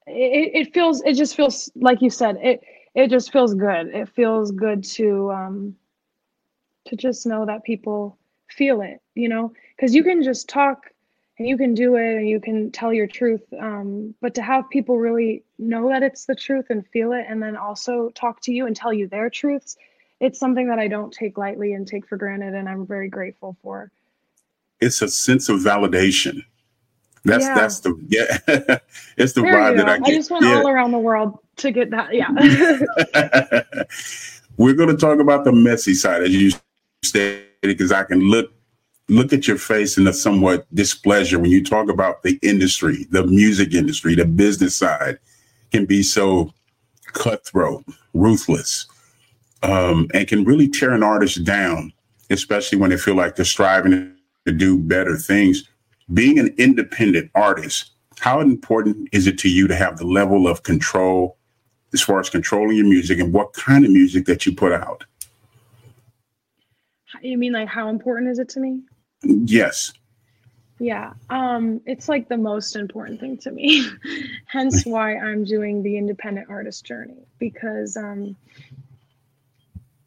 it, 0.07 0.51
it 0.69 0.75
feels 0.75 1.03
it 1.03 1.15
just 1.15 1.37
feels 1.37 1.71
like 1.77 2.03
you 2.03 2.11
said 2.11 2.37
it 2.43 2.63
it 2.95 3.11
just 3.11 3.33
feels 3.33 3.55
good. 3.55 3.89
It 3.89 4.09
feels 4.11 4.53
good 4.53 4.85
to 4.97 5.33
um 5.33 5.77
to 6.87 6.97
just 6.97 7.27
know 7.27 7.47
that 7.47 7.65
people 7.65 8.19
feel 8.49 8.81
it 8.83 9.01
you 9.15 9.29
know? 9.29 9.53
Because 9.77 9.95
you 9.95 10.05
can 10.05 10.23
just 10.23 10.49
talk 10.49 10.91
and 11.39 11.49
you 11.49 11.57
can 11.57 11.75
do 11.75 11.97
it 11.97 12.17
and 12.17 12.29
you 12.29 12.41
can 12.41 12.71
tell 12.71 12.93
your 12.93 13.07
truth 13.07 13.43
um, 13.61 14.15
but 14.21 14.35
to 14.35 14.43
have 14.43 14.69
people 14.71 14.99
really 14.99 15.43
know 15.59 15.89
that 15.89 16.03
it's 16.03 16.27
the 16.27 16.35
truth 16.35 16.67
and 16.71 16.87
feel 16.89 17.13
it 17.13 17.27
and 17.29 17.43
then 17.43 17.57
also 17.57 18.11
talk 18.11 18.41
to 18.43 18.53
you 18.53 18.67
and 18.67 18.77
tell 18.77 18.93
you 18.93 19.09
their 19.09 19.29
truths 19.29 19.77
it's 20.21 20.39
something 20.39 20.69
that 20.69 20.79
i 20.79 20.89
don't 20.89 21.13
take 21.13 21.37
lightly 21.37 21.73
and 21.75 21.87
take 21.87 22.07
for 22.07 22.17
granted 22.17 22.55
and 22.55 22.69
i'm 22.69 22.87
very 22.87 23.09
grateful 23.09 23.57
for. 23.63 23.91
It's 24.81 25.01
a 25.03 25.09
sense 25.09 25.49
of 25.49 25.61
validation. 25.61 26.43
That's 27.25 27.45
yeah. 27.45 27.55
that's 27.55 27.81
the 27.81 27.95
yeah 28.09 28.39
it's 29.17 29.33
the 29.33 29.41
there 29.41 29.55
vibe 29.55 29.79
that 29.79 29.89
i 29.89 29.99
get. 29.99 30.09
i 30.09 30.11
just 30.11 30.31
went 30.31 30.45
yeah. 30.45 30.57
all 30.57 30.69
around 30.69 30.91
the 30.91 30.99
world 30.99 31.39
to 31.57 31.71
get 31.71 31.91
that 31.91 32.13
yeah. 32.13 32.29
We're 34.57 34.75
going 34.75 34.91
to 34.91 34.97
talk 34.97 35.19
about 35.19 35.45
the 35.45 35.53
messy 35.53 35.95
side 35.95 36.23
as 36.23 36.35
you 36.35 36.51
stated 37.03 37.47
because 37.63 37.93
i 37.93 38.05
can 38.05 38.21
look 38.21 38.53
look 39.09 39.33
at 39.33 39.47
your 39.47 39.59
face 39.59 39.99
in 39.99 40.07
a 40.07 40.13
somewhat 40.13 40.67
displeasure 40.75 41.39
when 41.39 41.51
you 41.51 41.63
talk 41.63 41.89
about 41.89 42.23
the 42.23 42.39
industry, 42.43 43.07
the 43.11 43.27
music 43.27 43.75
industry, 43.75 44.15
the 44.15 44.25
business 44.25 44.77
side 44.77 45.19
can 45.71 45.85
be 45.85 46.03
so 46.03 46.53
cutthroat, 47.07 47.85
ruthless, 48.15 48.87
um, 49.63 50.09
and 50.15 50.29
can 50.29 50.45
really 50.45 50.69
tear 50.69 50.93
an 50.93 51.03
artist 51.03 51.45
down, 51.45 51.93
especially 52.31 52.79
when 52.79 52.91
they 52.91 52.97
feel 52.97 53.15
like 53.15 53.37
they're 53.37 53.45
striving 53.45 54.15
to 54.47 54.53
do 54.53 54.79
better 54.79 55.17
things. 55.17 55.69
Being 56.13 56.39
an 56.39 56.55
independent 56.59 57.31
artist, 57.35 57.91
how 58.19 58.41
important 58.41 59.09
is 59.13 59.27
it 59.27 59.39
to 59.39 59.51
you 59.51 59.67
to 59.69 59.75
have 59.75 59.99
the 59.99 60.07
level 60.07 60.47
of 60.47 60.63
control 60.63 61.37
as 61.93 62.01
far 62.01 62.21
as 62.21 62.31
controlling 62.31 62.77
your 62.77 62.87
music 62.87 63.19
and 63.19 63.33
what 63.33 63.53
kind 63.53 63.85
of 63.85 63.91
music 63.91 64.27
that 64.27 64.47
you 64.47 64.55
put 64.55 64.73
out? 64.73 65.05
You 67.23 67.39
mean 67.39 67.53
like 67.53 67.69
how 67.69 67.89
important 67.89 68.31
is 68.31 68.39
it 68.39 68.51
to 68.51 68.61
me? 68.61 68.83
Yes. 69.25 69.93
Yeah, 70.79 71.13
um, 71.31 71.81
it's 71.87 72.09
like 72.09 72.29
the 72.29 72.37
most 72.37 72.75
important 72.75 73.21
thing 73.21 73.39
to 73.39 73.51
me. 73.51 73.87
Hence 74.47 74.85
why 74.85 75.17
I'm 75.17 75.45
doing 75.45 75.83
the 75.83 75.97
independent 75.97 76.51
artist 76.51 76.85
journey 76.85 77.27
because 77.39 77.97
um, 77.97 78.37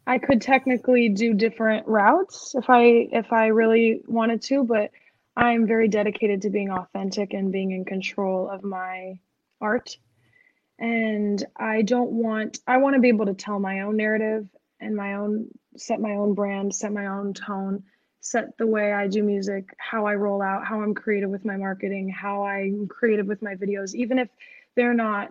I 0.05 0.17
could 0.17 0.41
technically 0.41 1.09
do 1.09 1.33
different 1.33 1.87
routes 1.87 2.53
if 2.55 2.69
I 2.69 2.81
if 3.11 3.31
I 3.31 3.47
really 3.47 4.01
wanted 4.07 4.41
to, 4.43 4.63
but 4.63 4.91
I'm 5.37 5.67
very 5.67 5.87
dedicated 5.87 6.41
to 6.41 6.49
being 6.49 6.71
authentic 6.71 7.33
and 7.33 7.51
being 7.51 7.71
in 7.71 7.85
control 7.85 8.49
of 8.49 8.63
my 8.63 9.19
art. 9.61 9.97
And 10.79 11.43
I 11.55 11.81
don't 11.81 12.11
want 12.11 12.59
I 12.67 12.77
want 12.77 12.95
to 12.95 13.01
be 13.01 13.07
able 13.07 13.27
to 13.27 13.33
tell 13.33 13.59
my 13.59 13.81
own 13.81 13.95
narrative 13.95 14.47
and 14.81 14.95
my 14.95 15.13
own 15.15 15.47
set 15.77 16.01
my 16.01 16.11
own 16.11 16.33
brand, 16.33 16.75
set 16.75 16.91
my 16.91 17.07
own 17.07 17.33
tone 17.33 17.83
set 18.21 18.57
the 18.57 18.67
way 18.67 18.93
I 18.93 19.07
do 19.07 19.23
music, 19.23 19.69
how 19.77 20.05
I 20.05 20.15
roll 20.15 20.41
out, 20.41 20.65
how 20.65 20.81
I'm 20.81 20.93
creative 20.93 21.29
with 21.29 21.45
my 21.45 21.57
marketing, 21.57 22.09
how 22.09 22.43
I'm 22.43 22.87
creative 22.87 23.27
with 23.27 23.41
my 23.41 23.55
videos, 23.55 23.93
even 23.95 24.19
if 24.19 24.29
they're 24.75 24.93
not 24.93 25.29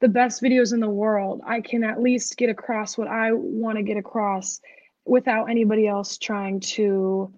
the 0.00 0.08
best 0.08 0.42
videos 0.42 0.72
in 0.72 0.80
the 0.80 0.88
world, 0.88 1.40
I 1.46 1.60
can 1.60 1.84
at 1.84 2.02
least 2.02 2.36
get 2.36 2.50
across 2.50 2.98
what 2.98 3.08
I 3.08 3.32
want 3.32 3.78
to 3.78 3.82
get 3.82 3.96
across 3.96 4.60
without 5.06 5.46
anybody 5.46 5.86
else 5.86 6.18
trying 6.18 6.60
to, 6.60 7.32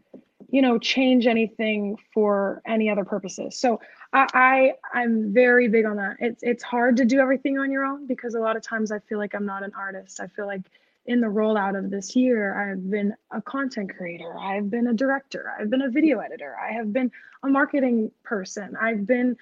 you 0.49 0.63
know, 0.63 0.79
change 0.79 1.27
anything 1.27 1.97
for 2.13 2.63
any 2.67 2.89
other 2.89 3.05
purposes. 3.05 3.59
So 3.59 3.81
I, 4.13 4.27
I 4.35 4.99
I'm 4.99 5.33
very 5.33 5.69
big 5.69 5.85
on 5.85 5.97
that. 5.97 6.17
It's 6.21 6.43
it's 6.43 6.63
hard 6.63 6.97
to 6.97 7.05
do 7.05 7.21
everything 7.21 7.59
on 7.59 7.71
your 7.71 7.85
own 7.85 8.07
because 8.07 8.35
a 8.35 8.41
lot 8.41 8.57
of 8.57 8.63
times 8.63 8.91
I 8.91 8.99
feel 9.01 9.19
like 9.19 9.35
I'm 9.35 9.47
not 9.47 9.63
an 9.63 9.73
artist. 9.77 10.21
I 10.21 10.27
feel 10.29 10.47
like 10.47 10.63
in 11.07 11.21
the 11.21 11.27
rollout 11.27 11.79
of 11.79 11.91
this 11.91 12.17
year, 12.17 12.55
I've 12.55 12.91
been 12.91 13.15
a 13.31 13.41
content 13.41 13.97
creator, 13.97 14.37
I've 14.39 14.71
been 14.71 14.89
a 14.89 14.93
director, 14.93 15.53
I've 15.59 15.71
been 15.71 15.83
a 15.83 15.91
video 15.91 16.19
editor, 16.19 16.57
I 16.61 16.73
have 16.73 16.93
been 16.93 17.11
a 17.43 17.49
marketing 17.49 18.11
person, 18.25 18.77
I've 18.81 19.07
been, 19.07 19.37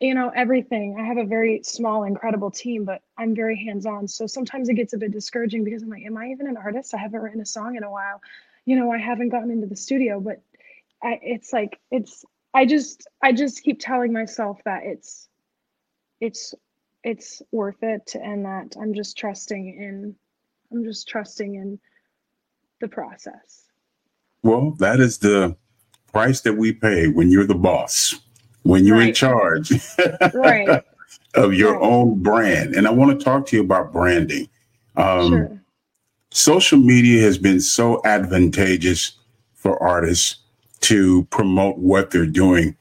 you 0.00 0.14
know, 0.14 0.30
everything. 0.34 0.96
I 0.98 1.04
have 1.04 1.18
a 1.18 1.24
very 1.24 1.62
small, 1.62 2.04
incredible 2.04 2.50
team, 2.50 2.84
but 2.84 3.02
I'm 3.18 3.34
very 3.34 3.56
hands 3.56 3.84
on. 3.86 4.08
So 4.08 4.26
sometimes 4.26 4.68
it 4.68 4.74
gets 4.74 4.94
a 4.94 4.98
bit 4.98 5.12
discouraging 5.12 5.62
because 5.62 5.82
I'm 5.82 5.90
like, 5.90 6.04
am 6.06 6.16
I 6.16 6.28
even 6.28 6.46
an 6.46 6.56
artist? 6.56 6.94
I 6.94 6.98
haven't 6.98 7.20
written 7.20 7.40
a 7.40 7.46
song 7.46 7.76
in 7.76 7.84
a 7.84 7.90
while. 7.90 8.20
You 8.64 8.76
know, 8.76 8.90
I 8.90 8.98
haven't 8.98 9.28
gotten 9.28 9.50
into 9.50 9.66
the 9.66 9.76
studio, 9.76 10.20
but 10.20 10.40
I, 11.02 11.20
it's 11.22 11.52
like, 11.52 11.80
it's, 11.90 12.24
I 12.54 12.64
just, 12.64 13.06
I 13.22 13.32
just 13.32 13.62
keep 13.62 13.78
telling 13.78 14.12
myself 14.12 14.58
that 14.64 14.84
it's, 14.84 15.28
it's, 16.20 16.54
it's 17.02 17.42
worth 17.52 17.82
it 17.82 18.14
and 18.14 18.46
that 18.46 18.76
I'm 18.80 18.94
just 18.94 19.18
trusting 19.18 19.68
in 19.68 20.16
I'm 20.74 20.84
just 20.84 21.06
trusting 21.06 21.54
in 21.54 21.78
the 22.80 22.88
process. 22.88 23.64
Well, 24.42 24.72
that 24.78 25.00
is 25.00 25.18
the 25.18 25.56
price 26.12 26.40
that 26.42 26.54
we 26.54 26.72
pay 26.72 27.08
when 27.08 27.30
you're 27.30 27.46
the 27.46 27.54
boss, 27.54 28.20
when 28.62 28.84
you're 28.84 28.98
right. 28.98 29.08
in 29.08 29.14
charge 29.14 29.72
right. 30.34 30.84
of 31.34 31.54
your 31.54 31.74
right. 31.74 31.82
own 31.82 32.22
brand. 32.22 32.74
And 32.74 32.86
I 32.86 32.90
want 32.90 33.18
to 33.18 33.24
talk 33.24 33.46
to 33.46 33.56
you 33.56 33.62
about 33.62 33.92
branding. 33.92 34.48
Um, 34.96 35.28
sure. 35.28 35.60
Social 36.30 36.78
media 36.78 37.22
has 37.22 37.38
been 37.38 37.60
so 37.60 38.00
advantageous 38.04 39.12
for 39.54 39.80
artists 39.80 40.36
to 40.80 41.24
promote 41.26 41.78
what 41.78 42.10
they're 42.10 42.26
doing. 42.26 42.76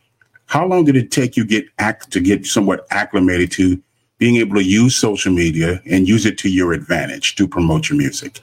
How 0.48 0.66
long 0.66 0.84
did 0.84 0.96
it 0.96 1.12
take 1.12 1.38
you 1.38 1.46
get 1.46 1.66
act 1.78 2.12
to 2.12 2.20
get 2.20 2.46
somewhat 2.46 2.86
acclimated 2.90 3.52
to 3.54 3.82
being 4.24 4.38
able 4.38 4.56
to 4.56 4.64
use 4.64 4.96
social 4.96 5.34
media 5.34 5.82
and 5.86 6.08
use 6.08 6.26
it 6.26 6.38
to 6.38 6.50
your 6.50 6.72
advantage 6.72 7.36
to 7.36 7.46
promote 7.46 7.90
your 7.90 7.98
music. 7.98 8.42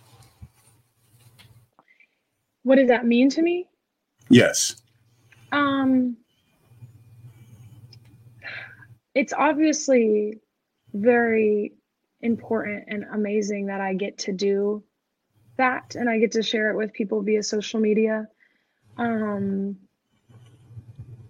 What 2.65 2.77
does 2.77 2.89
that 2.89 3.07
mean 3.07 3.31
to 3.31 3.41
me? 3.41 3.67
Yes. 4.29 4.77
Um 5.53 6.19
it's 9.15 9.33
obviously 9.33 10.41
very 10.93 11.73
important 12.21 12.85
and 12.89 13.07
amazing 13.15 13.69
that 13.69 13.81
I 13.81 13.95
get 13.95 14.19
to 14.19 14.33
do 14.33 14.85
that 15.57 15.95
and 15.95 16.11
I 16.11 16.19
get 16.19 16.33
to 16.33 16.43
share 16.43 16.71
it 16.71 16.77
with 16.77 16.93
people 16.93 17.23
via 17.23 17.43
social 17.43 17.81
media. 17.81 18.29
Um, 18.99 19.79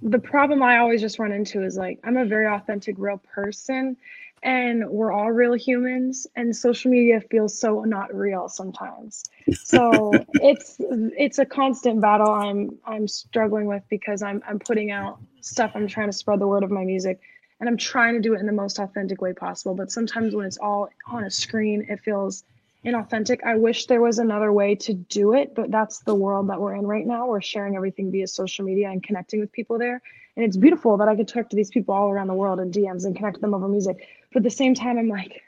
the 0.03 0.19
problem 0.19 0.61
I 0.61 0.79
always 0.79 1.01
just 1.01 1.21
run 1.21 1.31
into 1.31 1.63
is 1.63 1.77
like 1.77 2.01
I'm 2.03 2.17
a 2.17 2.25
very 2.25 2.49
authentic, 2.49 2.97
real 2.99 3.19
person, 3.19 3.97
and 4.43 4.89
we're 4.89 5.13
all 5.13 5.31
real 5.31 5.55
humans, 5.55 6.27
and 6.37 6.55
social 6.55 6.91
media 6.91 7.21
feels 7.21 7.59
so 7.59 7.85
not 7.85 8.15
real 8.15 8.49
sometimes. 8.49 9.25
So 9.53 10.25
it's 10.35 10.77
it's 10.79 11.39
a 11.39 11.45
constant 11.45 12.01
battle 12.01 12.31
I'm 12.31 12.79
I'm 12.85 13.07
struggling 13.07 13.67
with 13.67 13.83
because 13.91 14.23
I'm 14.23 14.43
I'm 14.49 14.59
putting 14.59 14.91
out 14.91 15.19
stuff. 15.41 15.73
I'm 15.75 15.87
trying 15.87 16.09
to 16.09 16.17
spread 16.17 16.41
the 16.41 16.47
word 16.47 16.63
of 16.63 16.71
my 16.71 16.85
music, 16.85 17.21
and 17.61 17.69
I'm 17.69 17.77
trying 17.77 18.15
to 18.15 18.21
do 18.21 18.35
it 18.35 18.41
in 18.41 18.47
the 18.47 18.53
most 18.53 18.79
authentic 18.79 19.21
way 19.21 19.33
possible. 19.33 19.75
But 19.75 19.91
sometimes 19.91 20.35
when 20.35 20.47
it's 20.47 20.59
all 20.59 20.89
on 21.07 21.25
a 21.25 21.31
screen, 21.31 21.87
it 21.89 22.01
feels 22.01 22.45
inauthentic. 22.85 23.45
I 23.45 23.57
wish 23.57 23.87
there 23.87 24.01
was 24.01 24.19
another 24.19 24.53
way 24.53 24.75
to 24.75 24.95
do 24.95 25.35
it, 25.35 25.55
but 25.55 25.71
that's 25.71 25.99
the 26.01 26.15
world 26.15 26.49
that 26.49 26.61
we're 26.61 26.75
in 26.75 26.87
right 26.87 27.07
now. 27.07 27.27
We're 27.27 27.43
sharing 27.43 27.77
everything 27.77 28.11
via 28.11 28.27
social 28.27 28.65
media 28.65 28.91
and 28.91 29.03
connecting 29.03 29.41
with 29.41 29.53
people 29.53 29.79
there. 29.79 30.01
And 30.37 30.45
it's 30.45 30.57
beautiful 30.57 30.97
that 30.97 31.09
I 31.09 31.17
could 31.17 31.29
talk 31.29 31.51
to 31.51 31.57
these 31.57 31.71
people 31.71 31.95
all 31.95 32.09
around 32.09 32.29
the 32.29 32.35
world 32.35 32.61
in 32.61 32.71
DMs 32.71 33.05
and 33.05 33.15
connect 33.15 33.41
them 33.41 33.53
over 33.53 33.69
music. 33.69 34.09
But 34.33 34.41
at 34.41 34.45
the 34.45 34.51
same 34.51 34.75
time, 34.75 34.99
I'm 34.99 35.09
like, 35.09 35.43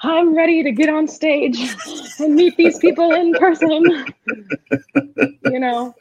I'm 0.00 0.36
ready 0.36 0.62
to 0.62 0.72
get 0.72 0.88
on 0.88 1.06
stage 1.08 1.58
and 2.18 2.34
meet 2.34 2.56
these 2.56 2.78
people 2.78 3.14
in 3.14 3.34
person. 3.34 4.06
you 5.44 5.60
know? 5.60 5.94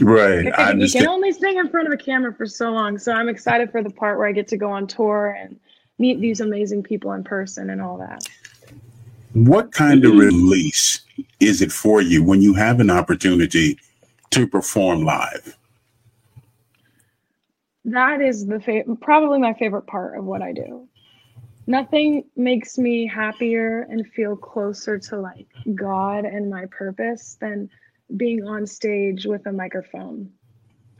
Right. 0.00 0.52
I 0.58 0.72
you 0.72 0.90
can 0.90 1.06
only 1.06 1.32
sing 1.32 1.58
in 1.58 1.68
front 1.68 1.86
of 1.86 1.92
a 1.92 1.96
camera 1.96 2.34
for 2.34 2.46
so 2.46 2.70
long. 2.70 2.98
So 2.98 3.12
I'm 3.12 3.28
excited 3.28 3.70
for 3.70 3.82
the 3.82 3.90
part 3.90 4.18
where 4.18 4.26
I 4.26 4.32
get 4.32 4.48
to 4.48 4.56
go 4.56 4.70
on 4.70 4.86
tour 4.86 5.36
and 5.40 5.58
meet 5.98 6.20
these 6.20 6.40
amazing 6.40 6.82
people 6.82 7.12
in 7.12 7.22
person 7.22 7.70
and 7.70 7.80
all 7.80 7.98
that. 7.98 8.26
What 9.32 9.72
kind 9.72 10.04
of 10.04 10.12
release 10.12 11.00
is 11.40 11.62
it 11.62 11.70
for 11.70 12.00
you 12.00 12.24
when 12.24 12.42
you 12.42 12.54
have 12.54 12.80
an 12.80 12.90
opportunity 12.90 13.78
to 14.30 14.46
perform 14.46 15.02
live? 15.02 15.56
That 17.84 18.20
is 18.20 18.46
the 18.46 18.58
fa- 18.58 18.84
probably 19.00 19.38
my 19.38 19.52
favorite 19.54 19.86
part 19.86 20.18
of 20.18 20.24
what 20.24 20.42
I 20.42 20.52
do. 20.52 20.88
Nothing 21.66 22.24
makes 22.36 22.78
me 22.78 23.06
happier 23.06 23.86
and 23.90 24.06
feel 24.06 24.36
closer 24.36 24.98
to 24.98 25.20
like 25.20 25.48
God 25.74 26.24
and 26.24 26.48
my 26.48 26.66
purpose 26.70 27.36
than 27.40 27.68
being 28.16 28.46
on 28.46 28.66
stage 28.66 29.26
with 29.26 29.46
a 29.46 29.52
microphone. 29.52 30.30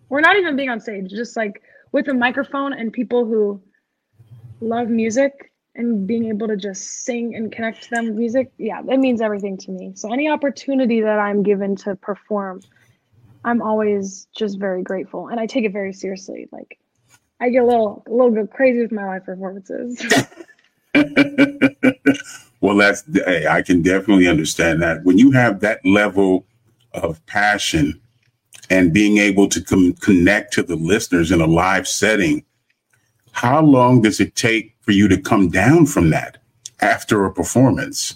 We're 0.08 0.20
not 0.20 0.36
even 0.36 0.56
being 0.56 0.70
on 0.70 0.80
stage, 0.80 1.10
just 1.10 1.36
like 1.36 1.62
with 1.92 2.08
a 2.08 2.14
microphone 2.14 2.72
and 2.72 2.92
people 2.92 3.24
who 3.24 3.62
love 4.60 4.88
music 4.88 5.52
and 5.76 6.06
being 6.06 6.26
able 6.26 6.48
to 6.48 6.56
just 6.56 7.04
sing 7.04 7.34
and 7.34 7.52
connect 7.52 7.84
to 7.84 7.90
them 7.90 8.06
with 8.06 8.16
music, 8.16 8.50
yeah, 8.58 8.80
it 8.88 8.98
means 8.98 9.20
everything 9.20 9.56
to 9.58 9.70
me. 9.70 9.92
So 9.94 10.12
any 10.12 10.28
opportunity 10.28 11.00
that 11.02 11.18
I'm 11.18 11.42
given 11.42 11.76
to 11.76 11.94
perform, 11.96 12.60
I'm 13.44 13.62
always 13.62 14.26
just 14.36 14.58
very 14.58 14.82
grateful, 14.82 15.28
and 15.28 15.38
I 15.38 15.46
take 15.46 15.64
it 15.64 15.72
very 15.72 15.92
seriously. 15.92 16.48
Like, 16.50 16.78
I 17.40 17.50
get 17.50 17.62
a 17.62 17.66
little 17.66 18.02
a 18.08 18.10
little 18.10 18.30
bit 18.30 18.50
crazy 18.50 18.80
with 18.80 18.92
my 18.92 19.06
live 19.06 19.24
performances. 19.26 20.02
well, 22.60 22.76
that's 22.76 23.04
hey, 23.12 23.46
I 23.46 23.62
can 23.62 23.82
definitely 23.82 24.28
understand 24.28 24.82
that 24.82 25.04
when 25.04 25.18
you 25.18 25.30
have 25.32 25.60
that 25.60 25.84
level 25.84 26.46
of 26.92 27.24
passion 27.26 28.00
and 28.70 28.92
being 28.92 29.18
able 29.18 29.48
to 29.48 29.62
com- 29.62 29.94
connect 29.94 30.52
to 30.54 30.62
the 30.62 30.76
listeners 30.76 31.30
in 31.30 31.40
a 31.40 31.46
live 31.46 31.86
setting 31.86 32.44
how 33.36 33.60
long 33.60 34.00
does 34.00 34.18
it 34.18 34.34
take 34.34 34.74
for 34.80 34.92
you 34.92 35.08
to 35.08 35.20
come 35.20 35.50
down 35.50 35.84
from 35.84 36.08
that 36.08 36.38
after 36.80 37.26
a 37.26 37.32
performance? 37.32 38.14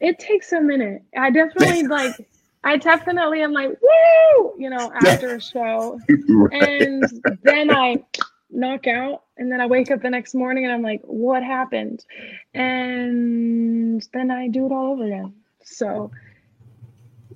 It 0.00 0.18
takes 0.18 0.52
a 0.52 0.60
minute. 0.60 1.02
I 1.18 1.30
definitely 1.30 1.82
like 1.86 2.14
I 2.64 2.78
definitely 2.78 3.42
am 3.42 3.52
like, 3.52 3.68
woo, 3.68 4.54
you 4.58 4.70
know, 4.70 4.90
after 5.02 5.34
a 5.34 5.40
show. 5.40 6.00
right. 6.30 6.66
And 6.66 7.04
then 7.42 7.70
I 7.70 8.02
knock 8.50 8.86
out 8.86 9.24
and 9.36 9.50
then 9.50 9.60
I 9.60 9.66
wake 9.66 9.90
up 9.90 10.02
the 10.02 10.10
next 10.10 10.34
morning 10.34 10.64
and 10.64 10.72
I'm 10.72 10.82
like, 10.82 11.02
what 11.04 11.42
happened? 11.42 12.04
And 12.54 14.06
then 14.12 14.30
I 14.30 14.48
do 14.48 14.66
it 14.66 14.72
all 14.72 14.92
over 14.92 15.04
again. 15.04 15.34
So 15.62 16.10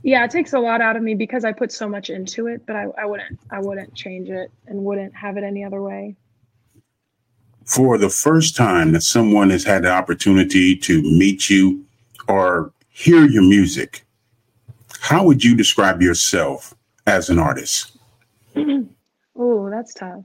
yeah 0.03 0.25
it 0.25 0.31
takes 0.31 0.53
a 0.53 0.59
lot 0.59 0.81
out 0.81 0.97
of 0.97 1.03
me 1.03 1.15
because 1.15 1.45
i 1.45 1.53
put 1.53 1.71
so 1.71 1.89
much 1.89 2.11
into 2.11 2.47
it 2.47 2.65
but 2.67 2.77
i, 2.77 2.87
I 2.99 3.07
wouldn't 3.07 3.39
i 3.51 3.61
wouldn't 3.61 3.95
change 3.95 4.29
it 4.29 4.51
and 4.67 4.85
wouldn't 4.85 5.15
have 5.15 5.37
it 5.37 5.45
any 5.45 5.65
other 5.65 5.83
way 5.83 6.17
for 7.65 7.99
the 7.99 8.09
first 8.09 8.57
time 8.57 8.93
that 8.93 9.03
someone 9.03 9.51
has 9.51 9.65
had 9.65 9.83
the 9.83 9.91
opportunity 9.91 10.77
to 10.77 11.03
meet 11.03 11.51
you 11.51 11.85
or 12.29 12.73
hear 12.89 13.27
your 13.27 13.43
music 13.43 14.05
how 15.01 15.25
would 15.25 15.45
you 15.45 15.57
describe 15.57 16.01
yourself 16.03 16.75
as 17.07 17.29
an 17.29 17.39
artist 17.39 17.97
oh 18.57 19.71
that's 19.71 19.95
tough 19.95 20.25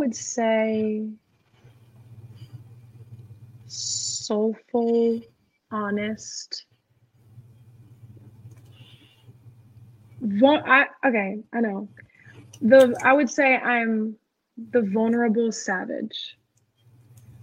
would 0.00 0.16
say 0.16 1.06
soulful 3.66 5.20
honest 5.70 6.64
I, 10.42 10.86
okay, 11.06 11.38
I 11.52 11.60
know. 11.60 11.88
The 12.62 12.94
I 13.02 13.12
would 13.12 13.30
say 13.30 13.56
I'm 13.56 14.16
the 14.70 14.82
vulnerable 14.82 15.52
savage. 15.52 16.36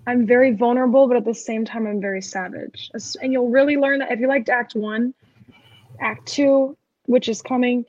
I'm 0.06 0.26
very 0.26 0.56
vulnerable, 0.56 1.08
but 1.08 1.18
at 1.18 1.26
the 1.26 1.34
same 1.34 1.66
time, 1.66 1.86
I'm 1.86 2.00
very 2.00 2.22
savage. 2.22 2.92
And 3.22 3.34
you'll 3.34 3.50
really 3.50 3.78
learn 3.78 4.00
that 4.00 4.12
if 4.12 4.20
you 4.20 4.28
liked 4.28 4.50
Act 4.50 4.76
One, 4.76 5.14
Act 6.00 6.28
Two, 6.28 6.78
which 7.06 7.30
is 7.30 7.42
coming 7.42 7.86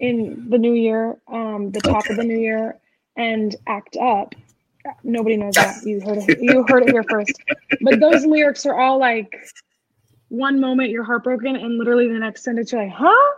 in 0.00 0.48
the 0.48 0.58
new 0.58 0.72
year, 0.72 1.18
um, 1.28 1.70
the 1.70 1.80
top 1.80 2.08
of 2.08 2.16
the 2.16 2.24
new 2.24 2.38
year, 2.38 2.80
and 3.16 3.54
Act 3.66 3.96
Up. 3.96 4.34
Nobody 5.04 5.36
knows 5.36 5.54
that. 5.54 5.82
You 5.84 6.00
heard 6.00 6.18
it. 6.18 6.38
You 6.40 6.64
heard 6.68 6.84
it 6.84 6.90
here 6.90 7.04
first. 7.08 7.32
But 7.82 8.00
those 8.00 8.24
lyrics 8.24 8.64
are 8.66 8.78
all 8.78 8.98
like, 8.98 9.34
one 10.30 10.60
moment 10.60 10.90
you're 10.90 11.04
heartbroken, 11.04 11.56
and 11.56 11.76
literally 11.76 12.08
the 12.08 12.18
next 12.18 12.44
sentence 12.44 12.72
you're 12.72 12.84
like, 12.84 12.92
huh? 12.92 13.36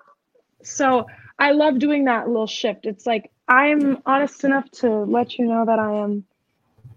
So 0.63 1.07
I 1.39 1.53
love 1.53 1.79
doing 1.79 2.05
that 2.05 2.29
little 2.29 2.47
shift. 2.47 2.87
It's 2.87 3.07
like 3.07 3.31
I'm 3.49 3.99
honest 4.07 4.45
enough 4.45 4.71
to 4.73 4.91
let 4.91 5.39
you 5.39 5.47
know 5.47 5.65
that 5.65 5.79
I 5.79 5.95
am. 6.03 6.25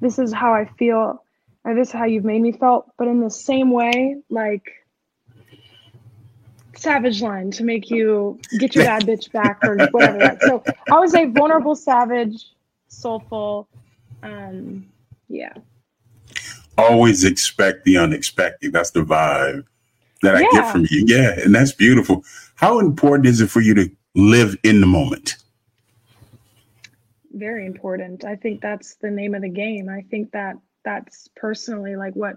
This 0.01 0.19
is 0.19 0.31
how 0.31 0.53
I 0.53 0.65
feel, 0.77 1.23
or 1.63 1.75
this 1.75 1.87
is 1.87 1.93
how 1.93 2.05
you've 2.05 2.25
made 2.25 2.41
me 2.41 2.51
felt. 2.51 2.91
But 2.97 3.07
in 3.07 3.21
the 3.21 3.31
same 3.31 3.71
way, 3.71 4.17
like 4.29 4.85
savage 6.75 7.21
line 7.21 7.51
to 7.51 7.63
make 7.63 7.89
you 7.89 8.39
get 8.59 8.75
your 8.75 8.83
bad 8.85 9.03
bitch 9.03 9.31
back 9.31 9.59
or 9.63 9.77
whatever. 9.87 10.37
So 10.41 10.63
I 10.91 10.99
would 10.99 11.09
say 11.09 11.25
vulnerable, 11.25 11.75
savage, 11.75 12.45
soulful. 12.95 13.67
Um, 14.23 14.87
yeah. 15.29 15.53
Always 16.77 17.23
expect 17.23 17.85
the 17.85 17.97
unexpected. 17.97 18.73
That's 18.73 18.91
the 18.91 19.01
vibe 19.01 19.65
that 20.21 20.35
I 20.35 20.41
yeah. 20.41 20.47
get 20.51 20.71
from 20.71 20.87
you. 20.89 21.05
Yeah, 21.05 21.39
and 21.39 21.53
that's 21.53 21.71
beautiful. 21.71 22.23
How 22.55 22.79
important 22.79 23.27
is 23.27 23.41
it 23.41 23.49
for 23.49 23.61
you 23.61 23.73
to 23.75 23.89
live 24.15 24.55
in 24.63 24.81
the 24.81 24.87
moment? 24.87 25.35
Very 27.31 27.65
important. 27.65 28.23
I 28.23 28.35
think 28.35 28.61
that's 28.61 28.95
the 28.95 29.11
name 29.11 29.35
of 29.35 29.41
the 29.41 29.49
game. 29.49 29.89
I 29.89 30.01
think 30.09 30.31
that 30.31 30.55
that's 30.83 31.27
personally 31.35 31.95
like 31.95 32.13
what 32.15 32.35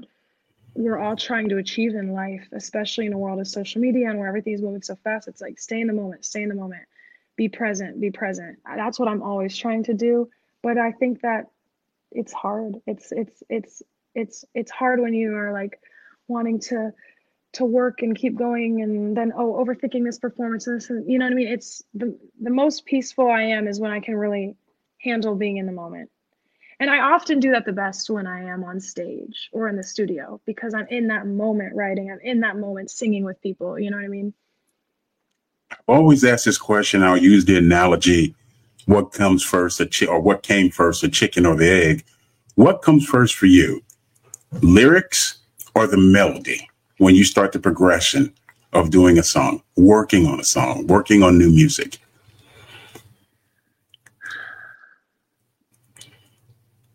we're 0.75 0.99
all 0.99 1.17
trying 1.17 1.49
to 1.49 1.59
achieve 1.59 1.95
in 1.95 2.13
life, 2.13 2.47
especially 2.53 3.07
in 3.07 3.13
a 3.13 3.19
world 3.19 3.41
of 3.41 3.49
social 3.49 3.81
media 3.81 4.11
and 4.11 4.19
where 4.19 4.29
everything's 4.29 4.63
moving 4.63 4.83
so 4.83 4.97
fast. 4.97 5.29
It's 5.29 5.41
like 5.41 5.59
stay 5.59 5.81
in 5.81 5.87
the 5.87 5.93
moment, 5.93 6.25
stay 6.25 6.43
in 6.43 6.49
the 6.49 6.55
moment, 6.55 6.83
be 7.37 7.49
present, 7.49 8.01
be 8.01 8.11
present. 8.11 8.59
That's 8.65 8.99
what 8.99 9.09
I'm 9.09 9.23
always 9.23 9.57
trying 9.57 9.85
to 9.85 9.95
do. 9.95 10.29
But 10.63 10.79
I 10.79 10.93
think 10.93 11.23
that 11.23 11.47
it's 12.13 12.33
hard. 12.33 12.77
It's 12.87 13.13
it's 13.13 13.43
it's 13.49 13.83
it's 14.15 14.45
it's 14.55 14.71
hard 14.71 15.01
when 15.01 15.15
you 15.15 15.35
are 15.37 15.53
like 15.53 15.81
wanting 16.27 16.61
to 16.61 16.93
to 17.53 17.65
work 17.65 18.03
and 18.03 18.17
keep 18.17 18.37
going 18.37 18.83
and 18.83 19.17
then 19.17 19.33
oh 19.37 19.55
overthinking 19.65 20.05
this 20.05 20.19
performance 20.19 20.67
and 20.67 20.77
this 20.77 20.91
and 20.91 21.11
you 21.11 21.19
know 21.19 21.27
what 21.27 21.33
I 21.33 21.37
mean? 21.37 21.49
It's 21.49 21.83
the 21.95 22.19
the 22.41 22.51
most 22.51 22.85
peaceful 22.87 23.31
I 23.31 23.43
am 23.43 23.67
is 23.69 23.81
when 23.81 23.91
I 23.91 24.01
can 24.01 24.17
really 24.17 24.57
handle 24.99 25.35
being 25.35 25.57
in 25.57 25.67
the 25.67 25.73
moment. 25.73 26.11
And 26.81 26.91
I 26.91 27.01
often 27.01 27.41
do 27.41 27.51
that 27.53 27.65
the 27.65 27.73
best 27.73 28.09
when 28.09 28.27
I 28.27 28.45
am 28.45 28.63
on 28.63 28.79
stage 28.79 29.49
or 29.53 29.69
in 29.69 29.77
the 29.77 29.83
studio 29.83 30.41
because 30.47 30.75
I'm 30.75 30.87
in 30.89 31.09
that 31.09 31.27
moment 31.27 31.75
writing 31.75 32.11
I'm 32.11 32.21
in 32.23 32.41
that 32.41 32.57
moment 32.57 32.91
singing 32.91 33.25
with 33.25 33.41
people 33.43 33.79
you 33.79 33.91
know 33.91 33.97
what 33.97 34.05
I 34.05 34.09
mean? 34.09 34.35
I 35.71 35.77
always 35.89 36.25
ask 36.25 36.45
this 36.45 36.59
question 36.59 37.03
I'll 37.03 37.17
use 37.17 37.45
the 37.45 37.59
analogy 37.59 38.35
what 38.89 39.13
comes 39.13 39.43
first 39.45 39.81
chi- 39.91 40.07
or 40.07 40.21
what 40.21 40.43
came 40.43 40.71
first 40.71 41.03
the 41.03 41.09
chicken 41.09 41.47
or 41.47 41.57
the 41.57 41.71
egg 41.71 42.05
what 42.55 42.83
comes 42.83 43.07
first 43.07 43.35
for 43.35 43.47
you 43.47 43.81
lyrics 44.63 45.39
or 45.75 45.87
the 45.87 45.97
melody 45.97 46.69
when 46.99 47.15
you 47.15 47.25
start 47.25 47.53
the 47.53 47.59
progression 47.59 48.33
of 48.73 48.91
doing 48.91 49.19
a 49.19 49.23
song, 49.23 49.63
working 49.77 50.27
on 50.27 50.41
a 50.41 50.45
song, 50.45 50.87
working 50.87 51.23
on 51.23 51.39
new 51.39 51.51
music? 51.51 51.99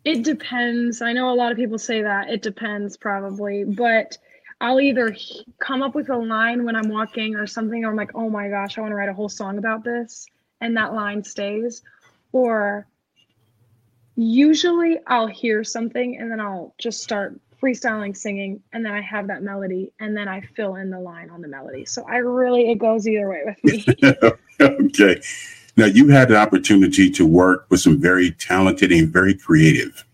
It 0.04 0.22
depends. 0.22 1.00
I 1.00 1.14
know 1.14 1.32
a 1.32 1.34
lot 1.34 1.50
of 1.50 1.56
people 1.56 1.78
say 1.78 2.02
that. 2.02 2.28
It 2.28 2.42
depends, 2.42 2.96
probably. 2.96 3.64
But 3.64 4.18
I'll 4.60 4.80
either 4.80 5.16
come 5.60 5.82
up 5.82 5.94
with 5.94 6.10
a 6.10 6.16
line 6.16 6.64
when 6.64 6.76
I'm 6.76 6.90
walking 6.90 7.36
or 7.36 7.46
something, 7.46 7.84
or 7.84 7.90
I'm 7.90 7.96
like, 7.96 8.10
oh 8.14 8.28
my 8.28 8.48
gosh, 8.48 8.76
I 8.76 8.82
want 8.82 8.92
to 8.92 8.96
write 8.96 9.08
a 9.08 9.14
whole 9.14 9.30
song 9.30 9.56
about 9.56 9.82
this. 9.82 10.26
And 10.64 10.76
that 10.78 10.94
line 10.94 11.22
stays. 11.22 11.82
Or 12.32 12.88
usually 14.16 14.98
I'll 15.06 15.26
hear 15.26 15.62
something 15.62 16.16
and 16.18 16.30
then 16.30 16.40
I'll 16.40 16.74
just 16.78 17.02
start 17.02 17.38
freestyling 17.62 18.16
singing 18.16 18.62
and 18.72 18.84
then 18.84 18.92
I 18.92 19.00
have 19.00 19.26
that 19.28 19.42
melody 19.42 19.92
and 20.00 20.16
then 20.16 20.28
I 20.28 20.40
fill 20.40 20.76
in 20.76 20.90
the 20.90 20.98
line 20.98 21.30
on 21.30 21.40
the 21.40 21.48
melody. 21.48 21.84
So 21.84 22.04
I 22.08 22.16
really 22.16 22.70
it 22.70 22.76
goes 22.76 23.06
either 23.06 23.28
way 23.28 23.42
with 23.44 23.64
me. 23.64 23.84
okay. 24.60 25.20
Now 25.76 25.86
you 25.86 26.08
had 26.08 26.28
the 26.28 26.36
opportunity 26.36 27.10
to 27.10 27.26
work 27.26 27.66
with 27.68 27.80
some 27.80 28.00
very 28.00 28.30
talented 28.32 28.92
and 28.92 29.12
very 29.12 29.34
creative 29.34 30.04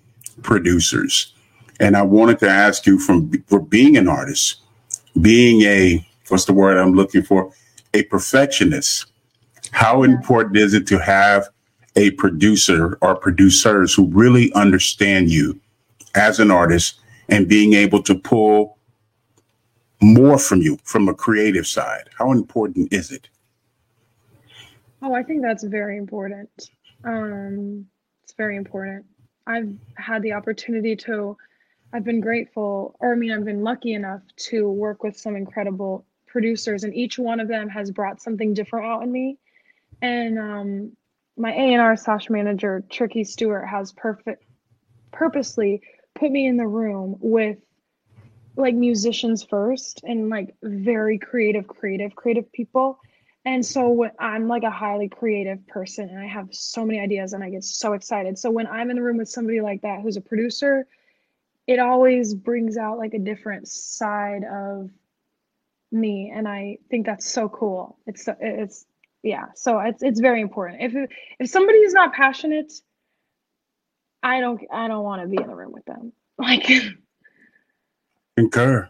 producers. 0.42 1.34
And 1.78 1.96
I 1.96 2.02
wanted 2.02 2.38
to 2.40 2.48
ask 2.48 2.86
you 2.86 2.98
from 2.98 3.32
for 3.46 3.60
being 3.60 3.96
an 3.96 4.08
artist, 4.08 4.62
being 5.20 5.62
a 5.62 6.06
what's 6.28 6.44
the 6.44 6.52
word 6.52 6.76
I'm 6.78 6.94
looking 6.94 7.22
for? 7.22 7.52
A 7.94 8.04
perfectionist. 8.04 9.06
How 9.72 10.02
important 10.02 10.56
is 10.56 10.74
it 10.74 10.86
to 10.88 10.98
have 10.98 11.48
a 11.96 12.10
producer 12.12 12.98
or 13.00 13.14
producers 13.14 13.94
who 13.94 14.06
really 14.06 14.52
understand 14.54 15.30
you 15.30 15.60
as 16.14 16.40
an 16.40 16.50
artist 16.50 17.00
and 17.28 17.48
being 17.48 17.74
able 17.74 18.02
to 18.02 18.14
pull 18.14 18.76
more 20.00 20.38
from 20.38 20.60
you 20.62 20.78
from 20.84 21.08
a 21.08 21.14
creative 21.14 21.66
side? 21.66 22.08
How 22.18 22.32
important 22.32 22.92
is 22.92 23.10
it? 23.10 23.28
Oh, 25.02 25.14
I 25.14 25.22
think 25.22 25.42
that's 25.42 25.64
very 25.64 25.96
important. 25.96 26.50
Um, 27.04 27.86
it's 28.22 28.34
very 28.34 28.56
important. 28.56 29.06
I've 29.46 29.72
had 29.96 30.22
the 30.22 30.32
opportunity 30.32 30.94
to, 30.96 31.36
I've 31.92 32.04
been 32.04 32.20
grateful, 32.20 32.94
or 33.00 33.12
I 33.12 33.16
mean, 33.16 33.32
I've 33.32 33.44
been 33.44 33.62
lucky 33.62 33.94
enough 33.94 34.20
to 34.48 34.70
work 34.70 35.02
with 35.02 35.16
some 35.16 35.36
incredible 35.36 36.04
producers, 36.26 36.84
and 36.84 36.94
each 36.94 37.18
one 37.18 37.40
of 37.40 37.48
them 37.48 37.68
has 37.68 37.90
brought 37.90 38.20
something 38.20 38.52
different 38.54 38.86
out 38.86 39.02
in 39.02 39.10
me. 39.10 39.38
And 40.02 40.38
um, 40.38 40.96
my 41.36 41.52
A&R 41.52 41.96
slash 41.96 42.30
manager, 42.30 42.84
Tricky 42.90 43.24
Stewart, 43.24 43.66
has 43.68 43.92
perfect, 43.92 44.44
purposely 45.12 45.82
put 46.14 46.30
me 46.30 46.46
in 46.46 46.56
the 46.56 46.66
room 46.66 47.16
with 47.20 47.58
like 48.56 48.74
musicians 48.74 49.42
first 49.42 50.02
and 50.04 50.28
like 50.28 50.54
very 50.62 51.18
creative, 51.18 51.66
creative, 51.66 52.14
creative 52.14 52.50
people. 52.52 52.98
And 53.44 53.64
so 53.64 54.06
I'm 54.18 54.48
like 54.48 54.64
a 54.64 54.70
highly 54.70 55.08
creative 55.08 55.66
person 55.66 56.10
and 56.10 56.18
I 56.18 56.26
have 56.26 56.48
so 56.50 56.84
many 56.84 57.00
ideas 57.00 57.32
and 57.32 57.42
I 57.42 57.50
get 57.50 57.64
so 57.64 57.94
excited. 57.94 58.38
So 58.38 58.50
when 58.50 58.66
I'm 58.66 58.90
in 58.90 58.96
the 58.96 59.02
room 59.02 59.16
with 59.16 59.30
somebody 59.30 59.60
like 59.60 59.82
that 59.82 60.02
who's 60.02 60.18
a 60.18 60.20
producer, 60.20 60.86
it 61.66 61.78
always 61.78 62.34
brings 62.34 62.76
out 62.76 62.98
like 62.98 63.14
a 63.14 63.18
different 63.18 63.66
side 63.68 64.44
of 64.44 64.90
me 65.92 66.32
and 66.34 66.46
I 66.46 66.78
think 66.90 67.06
that's 67.06 67.26
so 67.26 67.48
cool. 67.48 67.98
It's 68.06 68.28
it's 68.40 68.84
yeah, 69.22 69.46
so 69.54 69.78
it's 69.80 70.02
it's 70.02 70.20
very 70.20 70.40
important. 70.40 70.82
If 70.82 71.10
if 71.38 71.50
somebody 71.50 71.78
is 71.78 71.92
not 71.92 72.12
passionate, 72.14 72.72
I 74.22 74.40
don't 74.40 74.60
I 74.72 74.88
don't 74.88 75.04
want 75.04 75.22
to 75.22 75.28
be 75.28 75.40
in 75.40 75.48
the 75.48 75.54
room 75.54 75.72
with 75.72 75.84
them. 75.84 76.12
Like 76.40 76.70
concur. 78.34 78.88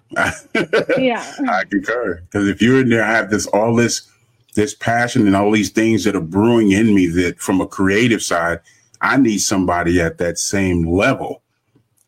yeah. 0.96 1.34
I 1.48 1.64
concur. 1.68 2.22
Because 2.22 2.46
if 2.46 2.62
you're 2.62 2.80
in 2.80 2.90
there, 2.90 3.02
I 3.02 3.10
have 3.10 3.30
this 3.30 3.48
all 3.48 3.74
this 3.74 4.08
this 4.54 4.74
passion 4.74 5.26
and 5.26 5.34
all 5.34 5.50
these 5.50 5.70
things 5.70 6.04
that 6.04 6.14
are 6.14 6.20
brewing 6.20 6.70
in 6.70 6.94
me 6.94 7.06
that 7.06 7.40
from 7.40 7.60
a 7.60 7.66
creative 7.66 8.22
side, 8.22 8.60
I 9.00 9.16
need 9.16 9.38
somebody 9.38 10.00
at 10.00 10.18
that 10.18 10.38
same 10.38 10.88
level 10.88 11.42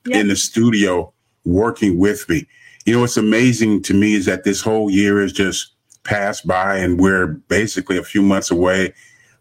yep. 0.07 0.21
in 0.21 0.29
the 0.29 0.37
studio 0.37 1.13
working 1.45 1.99
with 1.99 2.29
me. 2.29 2.47
You 2.85 2.95
know, 2.95 3.01
what's 3.01 3.17
amazing 3.17 3.83
to 3.83 3.95
me 3.95 4.15
is 4.15 4.27
that 4.27 4.45
this 4.45 4.61
whole 4.61 4.91
year 4.91 5.23
is 5.23 5.33
just 5.33 5.73
passed 6.05 6.47
by 6.47 6.77
and 6.77 7.01
we're 7.01 7.27
basically 7.27 7.97
a 7.97 8.03
few 8.03 8.23
months 8.23 8.51
away 8.51 8.93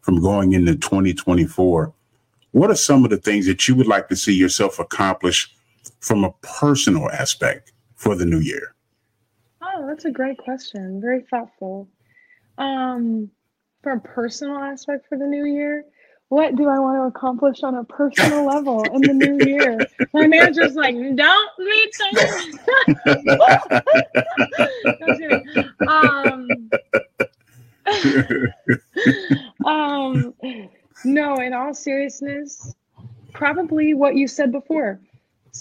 from 0.02 0.22
going 0.22 0.54
into 0.54 0.76
2024. 0.76 1.94
What 2.52 2.70
are 2.70 2.76
some 2.76 3.04
of 3.04 3.10
the 3.10 3.18
things 3.18 3.46
that 3.48 3.68
you 3.68 3.76
would 3.76 3.88
like 3.88 4.10
to 4.10 4.16
see 4.16 4.34
yourself 4.34 4.80
accomplish 4.80 5.54
from 6.00 6.24
a 6.24 6.32
personal 6.42 7.10
aspect 7.12 7.72
for 7.96 8.16
the 8.16 8.26
new 8.26 8.40
year? 8.40 8.76
Oh, 9.62 9.88
that's 9.88 10.06
a 10.06 10.12
great 10.12 10.38
question. 10.38 11.00
Very 11.02 11.24
thoughtful. 11.30 11.88
Um, 12.58 13.30
from 13.82 14.00
a 14.00 14.02
personal 14.02 14.58
aspect 14.58 15.08
for 15.08 15.18
the 15.18 15.26
new 15.26 15.46
year, 15.46 15.86
what 16.32 16.56
do 16.56 16.68
I 16.70 16.80
want 16.80 16.98
to 16.98 17.04
accomplish 17.18 17.62
on 17.62 17.76
a 17.76 17.84
personal 17.84 18.46
level 18.48 18.84
in 18.84 19.02
the 19.02 19.14
new 19.14 19.38
year? 19.46 19.78
My 20.14 20.28
manager's 20.28 20.76
like, 20.76 20.96
don't 21.16 21.52
be 21.58 21.92
um, 25.88 26.41
um, 29.66 30.34
no, 31.04 31.36
in 31.38 31.54
all 31.54 31.74
seriousness, 31.74 32.76
probably 33.34 33.94
what 33.94 34.16
you 34.16 34.28
said 34.28 34.52
before. 34.52 35.00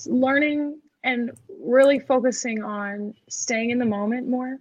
Learning 0.07 0.81
and 1.03 1.33
really 1.63 1.99
focusing 1.99 2.63
on 2.63 3.15
staying 3.29 3.71
in 3.71 3.79
the 3.79 3.85
moment 3.85 4.29
more. 4.29 4.59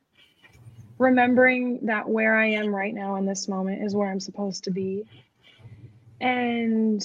Remembering 0.98 1.86
that 1.86 2.08
where 2.08 2.36
i 2.36 2.46
am 2.46 2.76
right 2.76 2.94
now 2.94 3.16
in 3.16 3.26
this 3.26 3.48
moment 3.48 3.84
is 3.84 3.96
where 3.96 4.10
i'm 4.10 4.20
supposed 4.20 4.64
to 4.66 4.72
be. 4.72 5.06
And 6.20 7.02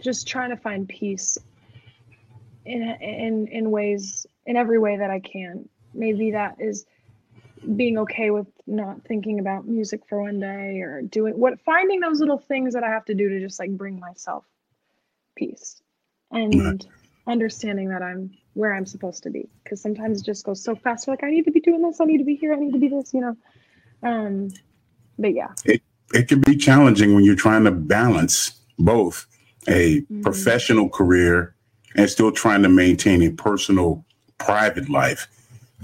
just 0.00 0.28
trying 0.28 0.50
to 0.50 0.56
find 0.56 0.88
peace 0.88 1.36
in 2.64 2.82
in 2.82 3.48
in 3.48 3.70
ways 3.70 4.26
in 4.46 4.56
every 4.56 4.78
way 4.78 4.96
that 4.98 5.10
i 5.10 5.20
can. 5.20 5.68
Maybe 5.94 6.30
that 6.32 6.56
is 6.60 6.86
being 7.76 7.98
okay 7.98 8.30
with 8.30 8.46
not 8.66 9.04
thinking 9.06 9.38
about 9.38 9.66
music 9.66 10.00
for 10.08 10.22
one 10.22 10.40
day 10.40 10.80
or 10.80 11.02
doing 11.02 11.34
what 11.38 11.60
finding 11.60 12.00
those 12.00 12.18
little 12.20 12.38
things 12.38 12.72
that 12.72 12.82
i 12.82 12.88
have 12.88 13.04
to 13.04 13.14
do 13.14 13.28
to 13.28 13.38
just 13.38 13.58
like 13.58 13.70
bring 13.70 14.00
myself 14.00 14.44
peace 15.36 15.82
and 16.30 16.86
understanding 17.26 17.88
that 17.88 18.02
I'm 18.02 18.30
where 18.54 18.74
I'm 18.74 18.86
supposed 18.86 19.22
to 19.24 19.30
be. 19.30 19.48
Because 19.62 19.80
sometimes 19.80 20.20
it 20.20 20.24
just 20.24 20.44
goes 20.44 20.62
so 20.62 20.74
fast. 20.74 21.08
Like 21.08 21.24
I 21.24 21.30
need 21.30 21.44
to 21.44 21.50
be 21.50 21.60
doing 21.60 21.82
this. 21.82 22.00
I 22.00 22.04
need 22.04 22.18
to 22.18 22.24
be 22.24 22.36
here. 22.36 22.52
I 22.52 22.56
need 22.56 22.72
to 22.72 22.78
be 22.78 22.88
this. 22.88 23.12
You 23.14 23.20
know. 23.20 23.36
Um, 24.02 24.48
but 25.18 25.34
yeah. 25.34 25.52
It 25.64 25.82
it 26.12 26.28
can 26.28 26.40
be 26.40 26.56
challenging 26.56 27.14
when 27.14 27.24
you're 27.24 27.36
trying 27.36 27.64
to 27.64 27.70
balance 27.70 28.52
both 28.78 29.26
a 29.68 30.00
mm-hmm. 30.00 30.22
professional 30.22 30.88
career 30.88 31.54
and 31.96 32.08
still 32.08 32.32
trying 32.32 32.62
to 32.62 32.68
maintain 32.68 33.22
a 33.22 33.30
personal 33.30 34.04
private 34.38 34.88
life. 34.88 35.28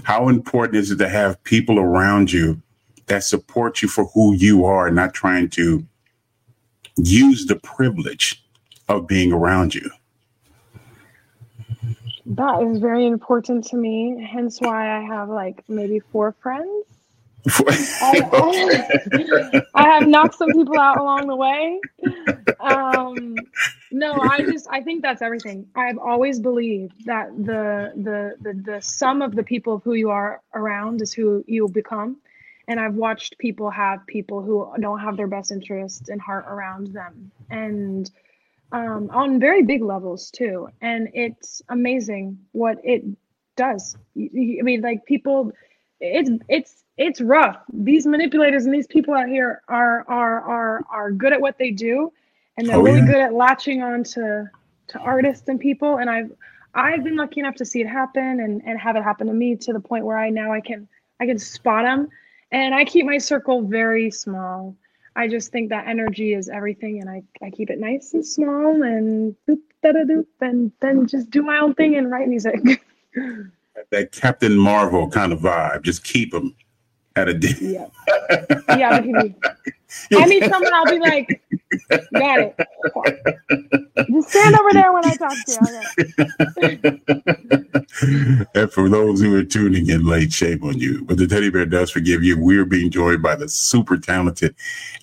How 0.03 0.29
important 0.29 0.75
is 0.75 0.91
it 0.91 0.97
to 0.97 1.09
have 1.09 1.43
people 1.43 1.79
around 1.79 2.31
you 2.31 2.61
that 3.07 3.23
support 3.23 3.81
you 3.81 3.87
for 3.87 4.05
who 4.05 4.33
you 4.33 4.65
are, 4.65 4.89
not 4.91 5.13
trying 5.13 5.49
to 5.49 5.85
use 6.97 7.45
the 7.45 7.55
privilege 7.57 8.43
of 8.87 9.07
being 9.07 9.31
around 9.31 9.75
you? 9.75 9.89
That 12.25 12.61
is 12.63 12.79
very 12.79 13.05
important 13.05 13.65
to 13.67 13.77
me. 13.77 14.27
Hence 14.31 14.59
why 14.59 14.97
I 14.97 15.01
have 15.01 15.29
like 15.29 15.63
maybe 15.69 15.99
four 15.99 16.33
friends. 16.41 16.85
I, 17.49 18.29
I, 18.33 19.61
I, 19.75 19.89
have 19.89 20.07
knocked 20.07 20.35
some 20.35 20.51
people 20.51 20.77
out 20.77 20.99
along 20.99 21.27
the 21.27 21.35
way. 21.35 21.79
Um, 22.59 23.35
no, 23.91 24.13
I 24.13 24.39
just 24.39 24.67
I 24.69 24.81
think 24.81 25.01
that's 25.01 25.21
everything. 25.21 25.67
I've 25.75 25.97
always 25.97 26.39
believed 26.39 27.05
that 27.05 27.29
the, 27.37 27.93
the 27.95 28.35
the 28.41 28.61
the 28.71 28.81
sum 28.81 29.21
of 29.21 29.35
the 29.35 29.43
people 29.43 29.75
of 29.75 29.83
who 29.83 29.93
you 29.93 30.09
are 30.09 30.41
around 30.53 31.01
is 31.01 31.13
who 31.13 31.43
you 31.47 31.67
become. 31.67 32.17
And 32.67 32.79
I've 32.79 32.95
watched 32.95 33.37
people 33.37 33.69
have 33.69 34.05
people 34.07 34.41
who 34.41 34.69
don't 34.81 34.99
have 34.99 35.15
their 35.15 35.27
best 35.27 35.51
interests 35.51 36.09
in 36.09 36.19
heart 36.19 36.45
around 36.49 36.87
them. 36.87 37.31
And 37.49 38.11
um, 38.73 39.09
on 39.13 39.39
very 39.39 39.63
big 39.63 39.81
levels 39.81 40.31
too. 40.31 40.69
And 40.81 41.09
it's 41.13 41.61
amazing 41.69 42.39
what 42.51 42.77
it 42.83 43.03
does. 43.55 43.95
I 44.17 44.29
mean, 44.61 44.81
like 44.81 45.05
people, 45.05 45.51
it's 45.99 46.29
it's 46.49 46.83
it's 46.97 47.21
rough. 47.21 47.57
These 47.71 48.07
manipulators 48.07 48.65
and 48.65 48.73
these 48.73 48.87
people 48.87 49.13
out 49.13 49.27
here 49.27 49.61
are 49.67 50.03
are 50.07 50.41
are 50.41 50.85
are 50.89 51.11
good 51.11 51.31
at 51.31 51.39
what 51.39 51.57
they 51.57 51.71
do, 51.71 52.11
and 52.57 52.67
they're 52.67 52.77
oh, 52.77 52.81
really 52.81 52.99
yeah. 52.99 53.05
good 53.05 53.15
at 53.17 53.33
latching 53.33 53.83
on 53.83 54.03
to 54.03 54.49
to 54.87 54.99
artists 54.99 55.47
and 55.47 55.59
people. 55.59 55.97
And 55.97 56.09
I've 56.09 56.31
I've 56.73 57.03
been 57.03 57.15
lucky 57.15 57.39
enough 57.39 57.55
to 57.55 57.65
see 57.65 57.81
it 57.81 57.87
happen 57.87 58.39
and 58.39 58.61
and 58.65 58.79
have 58.79 58.95
it 58.95 59.03
happen 59.03 59.27
to 59.27 59.33
me 59.33 59.55
to 59.57 59.73
the 59.73 59.79
point 59.79 60.05
where 60.05 60.17
I 60.17 60.29
now 60.29 60.51
I 60.51 60.61
can 60.61 60.87
I 61.19 61.27
can 61.27 61.37
spot 61.37 61.83
them, 61.83 62.09
and 62.51 62.73
I 62.73 62.83
keep 62.83 63.05
my 63.05 63.19
circle 63.19 63.61
very 63.61 64.09
small. 64.09 64.75
I 65.15 65.27
just 65.27 65.51
think 65.51 65.69
that 65.69 65.87
energy 65.87 66.33
is 66.33 66.47
everything, 66.47 67.01
and 67.01 67.09
I, 67.09 67.23
I 67.43 67.49
keep 67.49 67.71
it 67.71 67.79
nice 67.79 68.13
and 68.13 68.23
small 68.23 68.83
and 68.83 69.35
boop, 69.49 69.57
da, 69.81 69.91
da, 69.91 70.03
doop, 70.03 70.27
and 70.41 70.71
then 70.79 71.07
just 71.07 71.31
do 71.31 71.41
my 71.41 71.57
own 71.57 71.73
thing 71.73 71.95
and 71.95 72.11
write 72.11 72.27
music. 72.27 72.59
that 73.89 74.11
Captain 74.11 74.55
Marvel 74.55 75.09
kind 75.09 75.33
of 75.33 75.39
vibe, 75.39 75.81
just 75.81 76.03
keep 76.03 76.31
them 76.31 76.55
Had 77.17 77.29
a 77.29 77.33
date. 77.33 77.59
Yeah. 77.59 77.87
yeah, 78.77 79.01
I 80.11 80.27
meet 80.27 80.43
someone, 80.43 80.71
I'll 80.71 80.85
be 80.85 80.99
like, 80.99 81.41
got 82.13 82.39
it. 82.41 82.55
Just 84.07 84.29
stand 84.29 84.55
over 84.55 84.71
there 84.71 84.93
when 84.93 85.03
I 85.03 85.15
talk 85.15 85.33
to 85.47 85.51
you. 86.79 86.99
And 88.53 88.71
for 88.71 88.87
those 88.87 89.19
who 89.19 89.35
are 89.35 89.43
tuning 89.43 89.89
in 89.89 90.05
late, 90.05 90.31
shame 90.31 90.63
on 90.63 90.77
you. 90.77 91.03
But 91.05 91.17
the 91.17 91.25
teddy 91.25 91.49
bear 91.49 91.65
does 91.65 91.89
forgive 91.89 92.23
you. 92.23 92.39
We're 92.39 92.65
being 92.65 92.91
joined 92.91 93.23
by 93.23 93.35
the 93.35 93.49
super 93.49 93.97
talented 93.97 94.53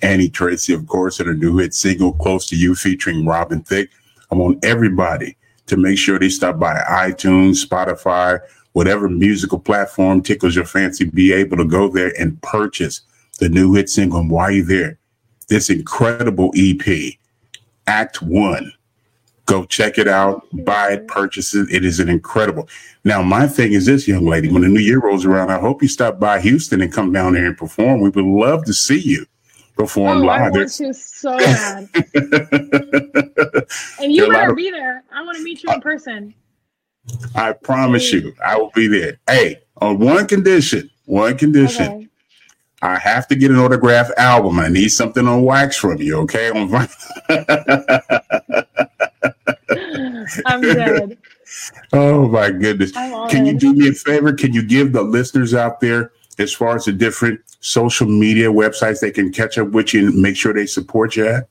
Annie 0.01 0.29
Tracy, 0.29 0.73
of 0.73 0.87
course, 0.87 1.19
and 1.19 1.27
her 1.27 1.35
new 1.35 1.59
hit 1.59 1.75
single, 1.75 2.13
Close 2.13 2.47
to 2.51 2.57
You, 2.57 2.77
featuring 2.77 3.27
Robin 3.27 3.61
Thicke. 3.61 3.91
I 4.31 4.37
want 4.37 4.65
everybody 4.65 5.37
to 5.67 5.77
make 5.77 5.99
sure 5.99 6.21
they 6.21 6.29
stop 6.29 6.61
by 6.61 6.75
iTunes, 6.89 7.67
Spotify, 7.67 8.39
whatever 8.75 9.09
musical 9.09 9.59
platform 9.59 10.21
tickles 10.21 10.55
your 10.55 10.67
fancy, 10.67 11.05
be 11.05 11.33
able 11.33 11.57
to 11.57 11.65
go 11.65 11.89
there 11.89 12.13
and 12.21 12.41
purchase 12.43 13.01
the 13.39 13.49
new 13.49 13.73
hit 13.75 13.89
single. 13.89 14.21
And 14.21 14.31
while 14.31 14.51
you're 14.51 14.67
there, 14.67 14.99
this 15.49 15.71
incredible 15.71 16.53
EP, 16.55 17.15
Act 17.87 18.21
One. 18.21 18.73
Go 19.47 19.65
check 19.65 19.99
it 19.99 20.09
out, 20.09 20.47
buy 20.65 20.93
it, 20.93 21.07
purchase 21.07 21.55
it. 21.55 21.69
It 21.71 21.85
is 21.85 22.01
an 22.01 22.09
incredible. 22.09 22.67
Now, 23.05 23.23
my 23.23 23.47
thing 23.47 23.75
is 23.75 23.85
this, 23.85 24.09
young 24.09 24.25
lady, 24.25 24.51
when 24.51 24.63
the 24.63 24.69
new 24.69 24.81
year 24.81 25.01
rolls 25.01 25.27
around, 25.27 25.51
I 25.51 25.59
hope 25.59 25.83
you 25.83 25.89
stop 25.89 26.19
by 26.19 26.41
Houston 26.41 26.81
and 26.81 26.91
come 26.91 27.13
down 27.13 27.35
there 27.35 27.45
and 27.45 27.57
perform. 27.57 28.01
We 28.01 28.09
would 28.09 28.25
love 28.25 28.65
to 28.65 28.73
see 28.73 28.99
you 28.99 29.27
perform 29.77 30.19
oh, 30.19 30.21
live. 30.23 30.41
I 30.41 30.51
want 30.51 30.81
you 30.81 30.93
so 30.95 31.37
bad. 31.37 31.89
and 34.01 34.13
you 34.13 34.31
better 34.31 34.55
be 34.55 34.71
there. 34.71 35.05
I 35.13 35.23
want 35.23 35.37
to 35.37 35.45
meet 35.45 35.63
you 35.63 35.71
in 35.71 35.77
uh, 35.77 35.81
person. 35.81 36.35
I 37.35 37.53
promise 37.53 38.13
you, 38.13 38.35
I 38.45 38.57
will 38.57 38.71
be 38.75 38.87
there. 38.87 39.19
Hey, 39.27 39.61
on 39.81 39.99
one 39.99 40.27
condition, 40.27 40.91
one 41.05 41.37
condition. 41.37 41.87
Okay. 41.87 42.09
I 42.83 42.99
have 42.99 43.27
to 43.29 43.35
get 43.35 43.51
an 43.51 43.59
autograph 43.59 44.11
album. 44.19 44.59
I 44.59 44.69
need 44.69 44.91
something 44.91 45.27
on 45.27 45.43
wax 45.43 45.77
from 45.77 46.01
you, 46.01 46.19
okay? 46.21 46.51
On 46.51 46.71
I'm 50.47 50.61
dead. 50.61 51.19
Oh 51.93 52.27
my 52.29 52.51
goodness. 52.51 52.91
Can 52.93 53.47
you 53.47 53.57
do 53.57 53.73
me 53.73 53.89
a 53.89 53.93
favor? 53.93 54.33
Can 54.33 54.53
you 54.53 54.63
give 54.63 54.93
the 54.93 55.03
listeners 55.03 55.55
out 55.55 55.81
there, 55.81 56.11
as 56.39 56.53
far 56.53 56.75
as 56.75 56.87
the 56.87 56.93
different 56.93 57.41
social 57.61 58.09
media 58.09 58.49
websites 58.49 59.01
they 59.01 59.13
can 59.13 59.33
catch 59.33 59.57
up 59.57 59.69
with 59.69 59.95
you 59.95 60.09
and 60.09 60.21
make 60.21 60.37
sure 60.37 60.53
they 60.53 60.67
support 60.67 61.15
you 61.15 61.27
at? 61.29 61.49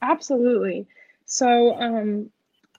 Absolutely. 0.00 0.86
So 1.26 1.78
um, 1.78 2.30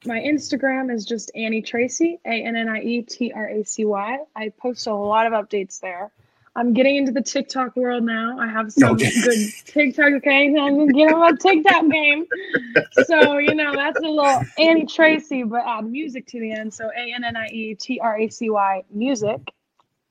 my 0.05 0.19
Instagram 0.19 0.93
is 0.93 1.05
just 1.05 1.31
Annie 1.35 1.62
Tracy, 1.62 2.19
A 2.25 2.29
N 2.29 2.55
N 2.55 2.69
I 2.69 2.81
E 2.81 3.01
T 3.01 3.31
R 3.33 3.49
A 3.49 3.63
C 3.63 3.85
Y. 3.85 4.19
I 4.35 4.49
post 4.57 4.88
a 4.88 4.93
lot 4.93 5.25
of 5.25 5.33
updates 5.33 5.79
there. 5.79 6.12
I'm 6.55 6.73
getting 6.73 6.95
into 6.95 7.12
the 7.12 7.21
TikTok 7.21 7.75
world 7.75 8.03
now. 8.03 8.38
I 8.39 8.47
have 8.47 8.71
some 8.71 8.93
okay. 8.93 9.12
good 9.21 9.49
TikTok. 9.65 10.13
Okay, 10.13 10.55
I'm 10.59 10.88
getting 10.88 11.13
on 11.13 11.19
my 11.19 11.31
TikTok 11.31 11.89
game. 11.89 12.25
So 13.05 13.38
you 13.38 13.55
know 13.55 13.75
that's 13.75 13.99
a 13.99 14.03
little 14.03 14.41
Annie 14.57 14.85
Tracy, 14.85 15.43
but 15.43 15.62
add 15.65 15.85
music 15.85 16.27
to 16.27 16.39
the 16.39 16.51
end. 16.51 16.73
So 16.73 16.89
A 16.97 17.13
N 17.13 17.23
N 17.23 17.35
I 17.35 17.47
E 17.47 17.75
T 17.75 17.99
R 17.99 18.19
A 18.19 18.29
C 18.29 18.49
Y 18.49 18.83
music. 18.91 19.53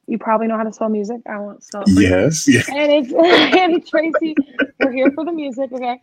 You 0.06 0.16
probably 0.16 0.46
know 0.46 0.56
how 0.56 0.64
to 0.64 0.72
spell 0.72 0.88
music. 0.88 1.20
I 1.26 1.38
won't 1.38 1.62
spell 1.62 1.82
it. 1.86 1.90
yes. 2.00 2.48
Yeah. 2.48 2.62
And 2.74 2.92
it's 2.92 3.12
Annie 3.54 3.80
Tracy. 3.80 4.34
We're 4.80 4.92
here 4.92 5.10
for 5.12 5.24
the 5.24 5.32
music. 5.32 5.70
Okay. 5.70 6.00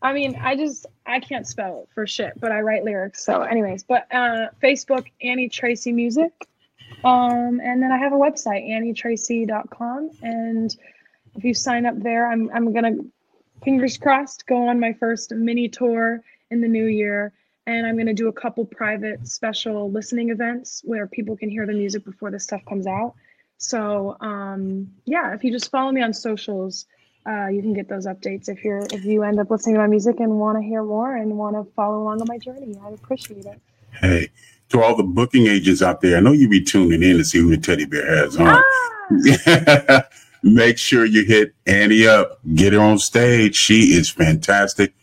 I 0.00 0.12
mean, 0.12 0.36
I 0.40 0.56
just 0.56 0.86
I 1.06 1.20
can't 1.20 1.46
spell 1.46 1.88
for 1.94 2.06
shit, 2.06 2.34
but 2.38 2.52
I 2.52 2.60
write 2.60 2.84
lyrics. 2.84 3.24
So, 3.24 3.42
anyways, 3.42 3.82
but 3.82 4.06
uh, 4.12 4.48
Facebook 4.62 5.06
Annie 5.22 5.48
Tracy 5.48 5.92
Music, 5.92 6.32
um, 7.04 7.60
and 7.62 7.82
then 7.82 7.90
I 7.90 7.98
have 7.98 8.12
a 8.12 8.16
website 8.16 8.68
annietracy.com, 8.68 10.10
and 10.22 10.76
if 11.34 11.44
you 11.44 11.52
sign 11.52 11.84
up 11.84 12.00
there, 12.00 12.30
I'm 12.30 12.50
I'm 12.54 12.72
gonna 12.72 12.96
fingers 13.64 13.98
crossed 13.98 14.46
go 14.46 14.68
on 14.68 14.78
my 14.78 14.92
first 14.92 15.32
mini 15.32 15.68
tour 15.68 16.22
in 16.50 16.60
the 16.60 16.68
new 16.68 16.86
year, 16.86 17.32
and 17.66 17.84
I'm 17.84 17.96
gonna 17.96 18.14
do 18.14 18.28
a 18.28 18.32
couple 18.32 18.64
private 18.66 19.26
special 19.26 19.90
listening 19.90 20.30
events 20.30 20.82
where 20.84 21.08
people 21.08 21.36
can 21.36 21.50
hear 21.50 21.66
the 21.66 21.72
music 21.72 22.04
before 22.04 22.30
the 22.30 22.38
stuff 22.38 22.64
comes 22.68 22.86
out. 22.86 23.14
So 23.56 24.16
um, 24.20 24.92
yeah, 25.04 25.34
if 25.34 25.42
you 25.42 25.50
just 25.50 25.72
follow 25.72 25.90
me 25.90 26.02
on 26.02 26.12
socials 26.12 26.86
uh, 27.26 27.48
you 27.48 27.60
can 27.62 27.74
get 27.74 27.88
those 27.88 28.06
updates 28.06 28.48
if 28.48 28.64
you're 28.64 28.86
if 28.92 29.04
you 29.04 29.22
end 29.22 29.38
up 29.38 29.50
listening 29.50 29.74
to 29.76 29.80
my 29.80 29.86
music 29.86 30.20
and 30.20 30.38
want 30.38 30.56
to 30.58 30.62
hear 30.62 30.82
more 30.82 31.16
and 31.16 31.36
want 31.36 31.56
to 31.56 31.70
follow 31.74 32.02
along 32.02 32.20
on 32.20 32.26
my 32.28 32.38
journey. 32.38 32.74
I 32.82 32.90
appreciate 32.90 33.44
it. 33.44 33.60
Hey, 34.00 34.28
to 34.70 34.82
all 34.82 34.96
the 34.96 35.02
booking 35.02 35.46
agents 35.46 35.82
out 35.82 36.00
there, 36.00 36.16
I 36.16 36.20
know 36.20 36.32
you 36.32 36.48
be 36.48 36.62
tuning 36.62 37.02
in 37.02 37.18
to 37.18 37.24
see 37.24 37.38
who 37.38 37.50
the 37.50 37.58
teddy 37.58 37.84
bear 37.84 38.06
has 38.16 38.36
on. 38.36 38.62
Ah! 38.62 40.02
Make 40.42 40.78
sure 40.78 41.04
you 41.04 41.24
hit 41.24 41.52
Annie 41.66 42.06
up, 42.06 42.38
get 42.54 42.72
her 42.72 42.80
on 42.80 42.98
stage. 42.98 43.56
She 43.56 43.94
is 43.94 44.08
fantastic, 44.08 44.94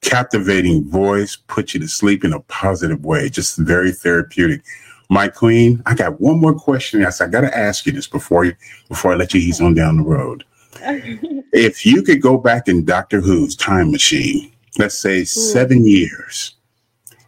captivating 0.00 0.88
voice, 0.88 1.36
put 1.36 1.74
you 1.74 1.80
to 1.80 1.88
sleep 1.88 2.24
in 2.24 2.32
a 2.32 2.40
positive 2.40 3.04
way, 3.04 3.28
just 3.28 3.56
very 3.56 3.92
therapeutic. 3.92 4.62
My 5.10 5.28
queen, 5.28 5.80
I 5.86 5.94
got 5.94 6.20
one 6.20 6.40
more 6.40 6.54
question. 6.54 7.04
I 7.04 7.10
I 7.20 7.28
got 7.28 7.42
to 7.42 7.56
ask 7.56 7.86
you 7.86 7.92
this 7.92 8.08
before 8.08 8.44
you 8.44 8.54
before 8.88 9.12
I 9.12 9.16
let 9.16 9.32
you 9.32 9.40
ease 9.40 9.60
on 9.60 9.74
down 9.74 9.98
the 9.98 10.02
road. 10.02 10.44
if 11.52 11.86
you 11.86 12.02
could 12.02 12.20
go 12.20 12.36
back 12.36 12.68
in 12.68 12.84
Doctor 12.84 13.20
Who's 13.20 13.56
time 13.56 13.90
machine, 13.90 14.52
let's 14.78 14.98
say 14.98 15.20
Ooh. 15.20 15.24
seven 15.24 15.86
years, 15.86 16.54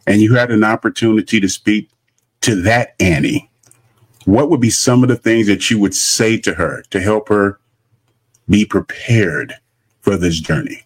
and 0.06 0.20
you 0.20 0.35
had 0.35 0.50
an 0.50 0.64
opportunity 0.64 1.40
to 1.40 1.48
speak 1.48 1.90
to 2.42 2.61
that 2.62 2.94
Annie, 3.00 3.50
what 4.24 4.50
would 4.50 4.61
be 4.61 4.70
some 4.70 5.02
of 5.02 5.09
the 5.09 5.16
things 5.16 5.46
that 5.46 5.70
you 5.70 5.78
would 5.78 5.94
say 5.94 6.37
to 6.38 6.54
her 6.54 6.82
to 6.90 7.00
help 7.00 7.28
her 7.28 7.61
be 8.48 8.64
prepared 8.64 9.54
for 10.00 10.16
this 10.16 10.40
journey? 10.40 10.82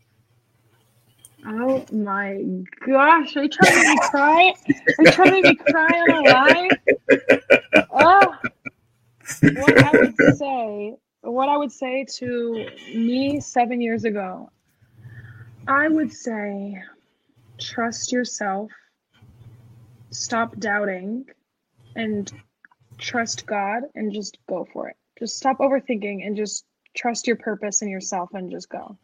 Oh 1.46 1.84
my 1.90 2.42
gosh, 2.86 3.36
are 3.36 3.44
you 3.44 3.48
trying 3.48 3.72
to 3.72 3.78
make 3.78 3.88
me 3.88 3.98
cry? 4.10 4.54
Are 4.98 5.04
you 5.04 5.10
trying 5.12 5.30
to 5.30 5.42
make 5.42 5.44
me 5.44 5.54
cry 5.72 5.86
on 5.86 6.10
a 6.10 6.20
live? 6.30 7.40
Oh, 7.92 8.34
what 9.42 9.84
I 9.84 9.90
would 9.92 10.36
say 10.36 10.96
what 11.22 11.48
I 11.48 11.56
would 11.56 11.72
say 11.72 12.06
to 12.16 12.68
me 12.94 13.40
seven 13.40 13.80
years 13.80 14.04
ago, 14.04 14.50
I 15.66 15.88
would 15.88 16.12
say 16.12 16.82
trust 17.58 18.12
yourself, 18.12 18.70
stop 20.10 20.56
doubting, 20.58 21.26
and 21.94 22.32
trust 22.98 23.46
God 23.46 23.82
and 23.94 24.12
just 24.12 24.38
go 24.48 24.66
for 24.72 24.88
it. 24.88 24.96
Just 25.18 25.36
stop 25.36 25.58
overthinking 25.58 26.26
and 26.26 26.36
just 26.36 26.64
trust 26.96 27.26
your 27.26 27.36
purpose 27.36 27.82
and 27.82 27.90
yourself 27.90 28.30
and 28.32 28.50
just 28.50 28.68
go. 28.68 28.96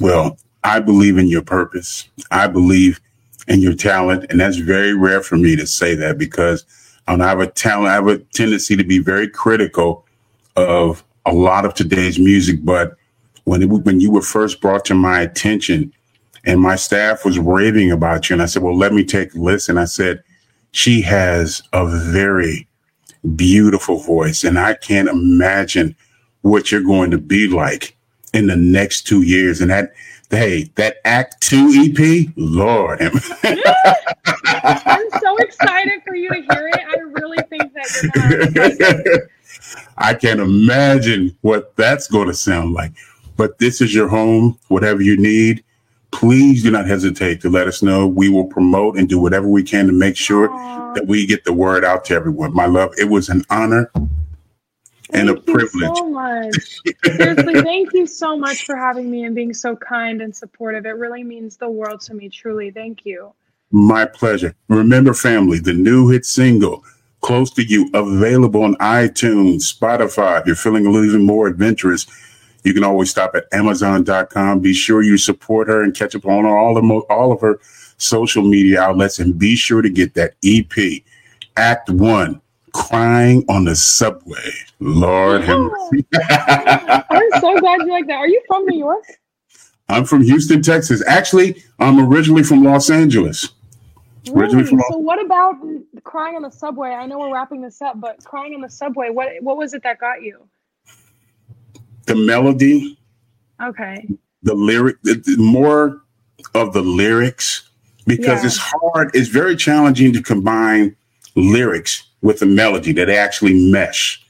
Well, 0.00 0.38
I 0.62 0.80
believe 0.80 1.18
in 1.18 1.28
your 1.28 1.42
purpose. 1.42 2.08
I 2.30 2.46
believe 2.46 3.00
in 3.48 3.60
your 3.60 3.74
talent. 3.74 4.26
And 4.30 4.40
that's 4.40 4.56
very 4.56 4.94
rare 4.94 5.22
for 5.22 5.36
me 5.36 5.56
to 5.56 5.66
say 5.66 5.94
that 5.96 6.18
because 6.18 6.64
I 7.06 7.16
have 7.16 7.40
a 7.40 7.46
talent, 7.46 7.88
I 7.88 7.94
have 7.94 8.06
a 8.06 8.18
tendency 8.18 8.76
to 8.76 8.84
be 8.84 8.98
very 8.98 9.28
critical 9.28 10.06
of 10.56 11.04
a 11.26 11.32
lot 11.32 11.64
of 11.64 11.74
today's 11.74 12.18
music, 12.18 12.64
but 12.64 12.96
when 13.44 13.62
it, 13.62 13.66
when 13.66 14.00
you 14.00 14.10
were 14.10 14.22
first 14.22 14.60
brought 14.60 14.84
to 14.86 14.94
my 14.94 15.20
attention, 15.20 15.92
and 16.44 16.60
my 16.60 16.74
staff 16.76 17.24
was 17.24 17.38
raving 17.38 17.92
about 17.92 18.28
you, 18.28 18.34
and 18.34 18.42
I 18.42 18.46
said, 18.46 18.62
"Well, 18.62 18.76
let 18.76 18.92
me 18.92 19.04
take 19.04 19.34
a 19.34 19.38
listen." 19.38 19.78
I 19.78 19.84
said, 19.84 20.24
"She 20.72 21.00
has 21.02 21.62
a 21.72 21.86
very 21.86 22.66
beautiful 23.36 23.98
voice, 23.98 24.42
and 24.44 24.58
I 24.58 24.74
can't 24.74 25.08
imagine 25.08 25.94
what 26.42 26.72
you're 26.72 26.82
going 26.82 27.10
to 27.12 27.18
be 27.18 27.46
like 27.48 27.96
in 28.32 28.48
the 28.48 28.56
next 28.56 29.02
two 29.02 29.22
years." 29.22 29.60
And 29.60 29.70
that, 29.70 29.92
hey, 30.30 30.70
that 30.74 30.96
Act 31.04 31.40
Two 31.40 31.70
EP, 31.74 32.26
Lord, 32.36 33.00
I'm 33.00 33.12
so 35.20 35.36
excited 35.38 36.02
for 36.06 36.16
you 36.16 36.28
to 36.28 36.34
hear 36.34 36.68
it. 36.68 36.80
I 36.88 36.96
really 36.98 37.38
think 37.48 37.72
that 37.74 37.88
you're 38.02 38.50
gonna. 38.50 39.02
I 39.96 40.14
can't 40.14 40.40
imagine 40.40 41.36
what 41.40 41.74
that's 41.76 42.08
going 42.08 42.28
to 42.28 42.34
sound 42.34 42.72
like. 42.72 42.92
But 43.36 43.58
this 43.58 43.80
is 43.80 43.94
your 43.94 44.08
home, 44.08 44.58
whatever 44.68 45.02
you 45.02 45.16
need. 45.16 45.64
Please 46.10 46.62
do 46.62 46.70
not 46.70 46.86
hesitate 46.86 47.40
to 47.40 47.48
let 47.48 47.66
us 47.66 47.82
know. 47.82 48.06
We 48.06 48.28
will 48.28 48.46
promote 48.46 48.98
and 48.98 49.08
do 49.08 49.18
whatever 49.18 49.48
we 49.48 49.62
can 49.62 49.86
to 49.86 49.92
make 49.92 50.16
sure 50.16 50.48
that 50.94 51.06
we 51.06 51.26
get 51.26 51.44
the 51.44 51.52
word 51.52 51.84
out 51.84 52.04
to 52.06 52.14
everyone. 52.14 52.54
My 52.54 52.66
love, 52.66 52.92
it 52.98 53.08
was 53.08 53.28
an 53.28 53.44
honor 53.48 53.90
and 55.12 55.28
thank 55.28 55.38
a 55.38 55.52
privilege. 55.52 55.96
so 55.96 56.08
much. 56.08 56.80
Seriously, 57.04 57.62
thank 57.62 57.92
you 57.92 58.06
so 58.06 58.36
much 58.36 58.64
for 58.64 58.76
having 58.76 59.10
me 59.10 59.24
and 59.24 59.34
being 59.34 59.54
so 59.54 59.76
kind 59.76 60.22
and 60.22 60.34
supportive. 60.34 60.86
It 60.86 60.96
really 60.96 61.24
means 61.24 61.56
the 61.56 61.70
world 61.70 62.00
to 62.02 62.14
me, 62.14 62.28
truly. 62.28 62.70
Thank 62.70 63.04
you. 63.04 63.32
My 63.70 64.04
pleasure. 64.04 64.54
Remember, 64.68 65.14
family, 65.14 65.58
the 65.58 65.72
new 65.72 66.08
hit 66.08 66.26
single, 66.26 66.84
close 67.22 67.50
to 67.52 67.64
you, 67.64 67.88
available 67.94 68.62
on 68.62 68.74
iTunes, 68.76 69.72
Spotify. 69.72 70.40
If 70.40 70.46
you're 70.46 70.56
feeling 70.56 70.86
a 70.86 70.90
little 70.90 71.08
even 71.08 71.24
more 71.24 71.46
adventurous, 71.46 72.06
you 72.64 72.74
can 72.74 72.84
always 72.84 73.10
stop 73.10 73.34
at 73.34 73.46
Amazon.com. 73.52 74.60
Be 74.60 74.74
sure 74.74 75.02
you 75.02 75.16
support 75.16 75.68
her 75.68 75.82
and 75.82 75.94
catch 75.94 76.14
up 76.14 76.26
on 76.26 76.44
all 76.44 76.76
of 76.76 77.04
all 77.08 77.32
of 77.32 77.40
her 77.40 77.58
social 77.96 78.42
media 78.42 78.80
outlets, 78.80 79.18
and 79.18 79.38
be 79.38 79.56
sure 79.56 79.82
to 79.82 79.90
get 79.90 80.14
that 80.14 80.34
EP, 80.44 81.02
Act 81.56 81.90
One, 81.90 82.40
crying 82.72 83.44
on 83.48 83.64
the 83.64 83.76
subway. 83.76 84.52
Lord 84.80 85.42
have. 85.42 85.70
I'm 87.10 87.40
so 87.40 87.58
glad 87.58 87.80
you 87.80 87.90
like 87.90 88.06
that. 88.08 88.16
Are 88.16 88.28
you 88.28 88.42
from 88.48 88.66
New 88.66 88.78
York? 88.78 89.04
I'm 89.88 90.04
from 90.04 90.22
Houston, 90.22 90.62
Texas. 90.62 91.02
Actually, 91.06 91.62
I'm 91.78 92.00
originally 92.00 92.42
from 92.42 92.64
Los 92.64 92.90
Angeles. 92.90 93.50
Really? 94.30 94.64
So 94.64 94.98
what 94.98 95.20
about 95.24 95.56
crying 96.04 96.36
on 96.36 96.42
the 96.42 96.50
subway? 96.50 96.90
I 96.90 97.06
know 97.06 97.18
we're 97.18 97.32
wrapping 97.32 97.60
this 97.60 97.82
up, 97.82 98.00
but 98.00 98.22
crying 98.24 98.54
on 98.54 98.60
the 98.60 98.70
subway, 98.70 99.10
what 99.10 99.32
what 99.40 99.56
was 99.56 99.74
it 99.74 99.82
that 99.82 99.98
got 99.98 100.22
you? 100.22 100.46
The 102.06 102.14
melody. 102.14 102.98
Okay. 103.60 104.08
The 104.44 104.54
lyric, 104.54 104.96
more 105.38 106.02
of 106.54 106.72
the 106.72 106.82
lyrics, 106.82 107.68
because 108.06 108.42
yeah. 108.42 108.46
it's 108.46 108.58
hard. 108.58 109.10
It's 109.14 109.28
very 109.28 109.56
challenging 109.56 110.12
to 110.12 110.22
combine 110.22 110.96
lyrics 111.34 112.04
with 112.22 112.42
a 112.42 112.46
melody 112.46 112.92
that 112.92 113.08
actually 113.08 113.70
mesh 113.70 114.24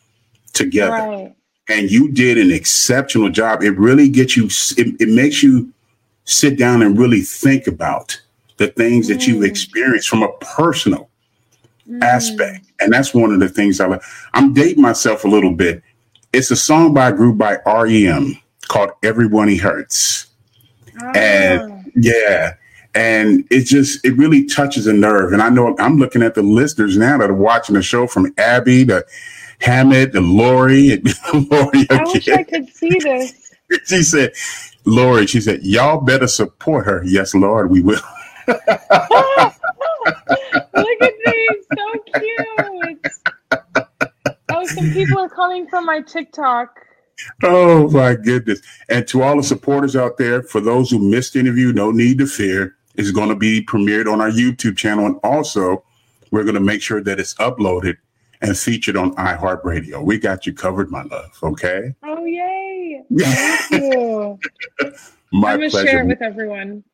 together. 0.52 0.92
Right. 0.92 1.34
And 1.68 1.90
you 1.90 2.10
did 2.12 2.38
an 2.38 2.50
exceptional 2.50 3.30
job. 3.30 3.62
It 3.62 3.78
really 3.78 4.08
gets 4.08 4.36
you. 4.36 4.46
It, 4.76 5.00
it 5.00 5.08
makes 5.08 5.42
you 5.42 5.72
sit 6.24 6.58
down 6.58 6.82
and 6.82 6.98
really 6.98 7.20
think 7.20 7.66
about 7.66 8.20
the 8.56 8.68
things 8.68 9.08
that 9.08 9.26
you've 9.26 9.42
mm. 9.42 10.04
from 10.04 10.22
a 10.22 10.32
personal 10.40 11.08
mm. 11.88 12.02
aspect. 12.02 12.66
And 12.80 12.92
that's 12.92 13.14
one 13.14 13.32
of 13.32 13.40
the 13.40 13.48
things 13.48 13.80
I 13.80 13.86
like. 13.86 14.02
I'm 14.34 14.52
dating 14.52 14.82
myself 14.82 15.24
a 15.24 15.28
little 15.28 15.52
bit. 15.52 15.82
It's 16.32 16.50
a 16.50 16.56
song 16.56 16.94
by 16.94 17.08
a 17.08 17.12
group 17.12 17.38
by 17.38 17.58
REM 17.66 18.38
called 18.68 18.90
Everyone 19.02 19.48
He 19.48 19.56
Hurts. 19.56 20.26
Oh. 21.00 21.12
And 21.14 21.92
yeah, 21.94 22.54
and 22.94 23.44
it 23.50 23.64
just 23.64 24.04
it 24.04 24.16
really 24.16 24.44
touches 24.46 24.86
a 24.86 24.92
nerve. 24.92 25.32
And 25.32 25.42
I 25.42 25.48
know 25.48 25.76
I'm 25.78 25.98
looking 25.98 26.22
at 26.22 26.34
the 26.34 26.42
listeners 26.42 26.96
now 26.96 27.18
that 27.18 27.30
are 27.30 27.34
watching 27.34 27.74
the 27.74 27.82
show 27.82 28.06
from 28.06 28.32
Abby 28.38 28.84
to 28.86 29.04
Hammett 29.60 30.12
to 30.12 30.20
Lori. 30.20 30.92
And 30.92 31.04
Lori 31.50 31.86
I 31.90 32.02
wish 32.04 32.28
I 32.28 32.42
could 32.42 32.68
see 32.70 32.98
this. 32.98 33.52
she 33.86 34.02
said, 34.02 34.32
Lori, 34.84 35.26
she 35.26 35.40
said, 35.40 35.62
y'all 35.62 36.00
better 36.00 36.26
support 36.26 36.86
her. 36.86 37.02
Yes, 37.04 37.34
Lord, 37.34 37.70
we 37.70 37.82
will. 37.82 38.00
Look 38.48 38.62
at 41.02 41.12
these, 41.24 41.66
so 41.76 41.92
cute. 42.14 43.06
Oh, 44.50 44.66
some 44.66 44.92
people 44.92 45.18
are 45.18 45.28
coming 45.28 45.66
from 45.68 45.86
my 45.86 46.00
TikTok. 46.00 46.86
Oh 47.42 47.88
my 47.90 48.14
goodness. 48.14 48.60
And 48.88 49.06
to 49.08 49.22
all 49.22 49.36
the 49.36 49.42
supporters 49.42 49.96
out 49.96 50.18
there, 50.18 50.42
for 50.42 50.60
those 50.60 50.90
who 50.90 50.98
missed 50.98 51.34
the 51.34 51.40
interview, 51.40 51.72
no 51.72 51.90
need 51.90 52.18
to 52.18 52.26
fear. 52.26 52.76
It's 52.94 53.10
going 53.10 53.28
to 53.28 53.36
be 53.36 53.64
premiered 53.64 54.12
on 54.12 54.20
our 54.20 54.30
YouTube 54.30 54.76
channel. 54.76 55.06
And 55.06 55.18
also, 55.22 55.84
we're 56.30 56.44
going 56.44 56.54
to 56.54 56.60
make 56.60 56.82
sure 56.82 57.02
that 57.02 57.18
it's 57.18 57.34
uploaded 57.34 57.96
and 58.40 58.56
featured 58.58 58.96
on 58.96 59.14
iHeartRadio. 59.16 60.04
We 60.04 60.18
got 60.18 60.46
you 60.46 60.52
covered, 60.52 60.90
my 60.90 61.02
love. 61.04 61.38
Okay. 61.42 61.94
Oh, 62.02 62.24
yay. 62.24 63.02
Thank 63.18 63.70
you. 63.70 64.38
my 65.32 65.52
I'm 65.52 65.58
going 65.58 65.70
to 65.70 65.82
share 65.82 66.02
it 66.02 66.06
with 66.06 66.22
everyone. 66.22 66.84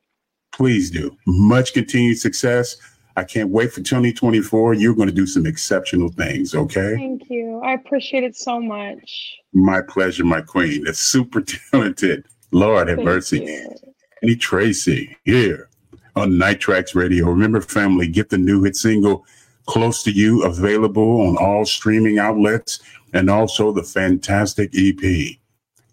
Please 0.59 0.90
do. 0.90 1.16
Much 1.25 1.73
continued 1.73 2.18
success. 2.18 2.77
I 3.16 3.23
can't 3.23 3.51
wait 3.51 3.73
for 3.73 3.81
2024. 3.81 4.75
You're 4.75 4.92
going 4.92 5.09
to 5.09 5.14
do 5.14 5.25
some 5.25 5.47
exceptional 5.47 6.09
things, 6.09 6.53
okay? 6.53 6.97
Thank 6.97 7.31
you. 7.31 7.61
I 7.64 7.75
appreciate 7.75 8.25
it 8.25 8.35
so 8.35 8.61
much. 8.61 9.37
My 9.53 9.81
pleasure, 9.81 10.25
my 10.25 10.40
queen. 10.40 10.83
That's 10.83 10.99
super 10.99 11.42
talented. 11.71 12.27
Lord 12.51 12.88
have 12.88 12.97
Thank 12.97 13.07
mercy. 13.07 13.38
You. 13.44 13.77
Annie 14.21 14.35
Tracy 14.35 15.16
here 15.25 15.68
on 16.16 16.38
Night 16.38 16.59
Traxx 16.59 16.97
Radio. 16.97 17.27
Remember, 17.27 17.61
family, 17.61 18.09
get 18.09 18.29
the 18.29 18.38
new 18.38 18.64
hit 18.64 18.75
single 18.75 19.25
close 19.66 20.03
to 20.03 20.11
you 20.11 20.42
available 20.42 21.21
on 21.21 21.37
all 21.37 21.64
streaming 21.64 22.18
outlets 22.18 22.81
and 23.12 23.31
also 23.31 23.71
the 23.71 23.85
fantastic 23.85 24.73
EP, 24.77 25.37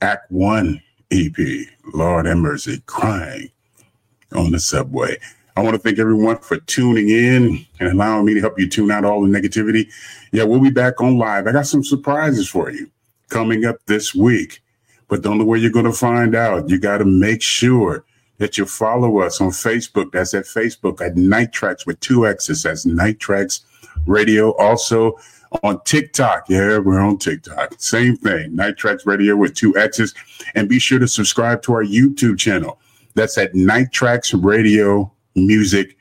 Act 0.01 0.31
One 0.31 0.81
EP. 1.11 1.37
Lord 1.93 2.25
have 2.25 2.37
mercy, 2.37 2.81
crying 2.87 3.51
on 4.37 4.51
the 4.51 4.59
subway. 4.59 5.17
I 5.57 5.61
want 5.61 5.75
to 5.75 5.79
thank 5.79 5.99
everyone 5.99 6.37
for 6.39 6.57
tuning 6.57 7.09
in 7.09 7.65
and 7.79 7.89
allowing 7.89 8.25
me 8.25 8.33
to 8.33 8.41
help 8.41 8.59
you 8.59 8.67
tune 8.67 8.91
out 8.91 9.05
all 9.05 9.21
the 9.21 9.29
negativity. 9.29 9.89
Yeah, 10.33 10.43
we'll 10.43 10.59
be 10.59 10.69
back 10.69 10.99
on 10.99 11.17
live. 11.17 11.47
I 11.47 11.53
got 11.53 11.65
some 11.65 11.83
surprises 11.83 12.49
for 12.49 12.69
you 12.69 12.91
coming 13.29 13.63
up 13.63 13.77
this 13.85 14.13
week, 14.13 14.61
but 15.07 15.21
don't 15.21 15.37
know 15.37 15.45
where 15.45 15.57
you're 15.57 15.71
going 15.71 15.85
to 15.85 15.93
find 15.93 16.35
out. 16.35 16.69
You 16.69 16.77
got 16.77 16.97
to 16.97 17.05
make 17.05 17.41
sure 17.41 18.03
that 18.37 18.57
you 18.57 18.65
follow 18.65 19.19
us 19.19 19.39
on 19.39 19.51
Facebook. 19.51 20.11
That's 20.11 20.33
at 20.33 20.43
Facebook 20.43 20.99
at 20.99 21.15
Night 21.15 21.51
Traxx 21.53 21.85
with 21.85 21.99
two 22.01 22.27
X's. 22.27 22.63
That's 22.63 22.85
Night 22.85 23.19
Traxx 23.19 23.61
Radio. 24.05 24.51
Also 24.55 25.17
on 25.63 25.81
TikTok. 25.85 26.49
Yeah, 26.49 26.79
we're 26.79 26.99
on 26.99 27.17
TikTok. 27.17 27.75
Same 27.77 28.17
thing. 28.17 28.55
Night 28.55 28.75
Traxx 28.75 29.05
Radio 29.05 29.37
with 29.37 29.53
two 29.53 29.77
X's. 29.77 30.13
And 30.53 30.67
be 30.67 30.79
sure 30.79 30.99
to 30.99 31.07
subscribe 31.07 31.61
to 31.63 31.73
our 31.73 31.83
YouTube 31.83 32.37
channel. 32.37 32.77
That's 33.15 33.37
at 33.37 33.55
Night 33.55 33.87
Traxx 33.91 34.37
Radio 34.43 35.11
Music 35.35 35.97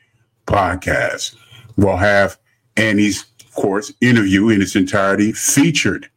Podcast. 0.47 1.35
We'll 1.77 1.97
have 1.97 2.37
Annie's, 2.77 3.25
of 3.41 3.53
course, 3.53 3.91
interview 4.01 4.49
in 4.49 4.61
its 4.61 4.75
entirety 4.75 5.31
featured 5.31 6.09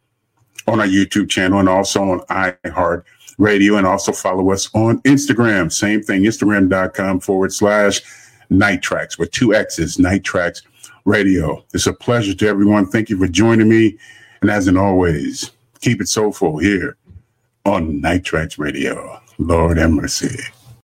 on 0.66 0.80
our 0.80 0.86
YouTube 0.86 1.30
channel 1.30 1.60
and 1.60 1.68
also 1.68 2.02
on 2.02 2.20
iHeart 2.26 3.04
Radio. 3.38 3.76
And 3.76 3.86
also 3.86 4.12
follow 4.12 4.50
us 4.50 4.68
on 4.74 5.00
Instagram. 5.02 5.72
Same 5.72 6.02
thing, 6.02 6.22
Instagram.com 6.22 7.20
forward 7.20 7.52
slash 7.52 8.02
Night 8.50 8.82
Traxx 8.82 9.18
with 9.18 9.30
two 9.30 9.54
X's, 9.54 9.98
Night 9.98 10.24
Traxx 10.24 10.62
Radio. 11.04 11.64
It's 11.74 11.86
a 11.86 11.92
pleasure 11.92 12.34
to 12.34 12.48
everyone. 12.48 12.86
Thank 12.86 13.08
you 13.08 13.18
for 13.18 13.28
joining 13.28 13.68
me. 13.68 13.96
And 14.40 14.50
as 14.50 14.68
in 14.68 14.76
always, 14.76 15.50
keep 15.80 16.00
it 16.00 16.08
soulful 16.08 16.58
here 16.58 16.96
on 17.64 18.00
Night 18.00 18.24
Traxx 18.24 18.58
Radio. 18.58 19.20
Lord 19.38 19.78
have 19.78 19.90
mercy. 19.90 20.36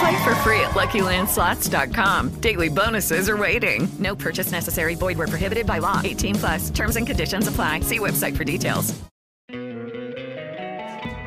Play 0.00 0.24
for 0.24 0.34
free 0.36 0.60
at 0.60 0.70
LuckyLandSlots.com. 0.70 2.40
Daily 2.40 2.70
bonuses 2.70 3.28
are 3.28 3.36
waiting. 3.36 3.86
No 3.98 4.16
purchase 4.16 4.50
necessary. 4.50 4.94
Void 4.94 5.18
where 5.18 5.26
prohibited 5.26 5.66
by 5.66 5.78
law. 5.78 6.00
18 6.02 6.36
plus. 6.36 6.70
Terms 6.70 6.96
and 6.96 7.06
conditions 7.06 7.46
apply. 7.46 7.80
See 7.80 7.98
website 7.98 8.34
for 8.34 8.44
details. 8.44 8.98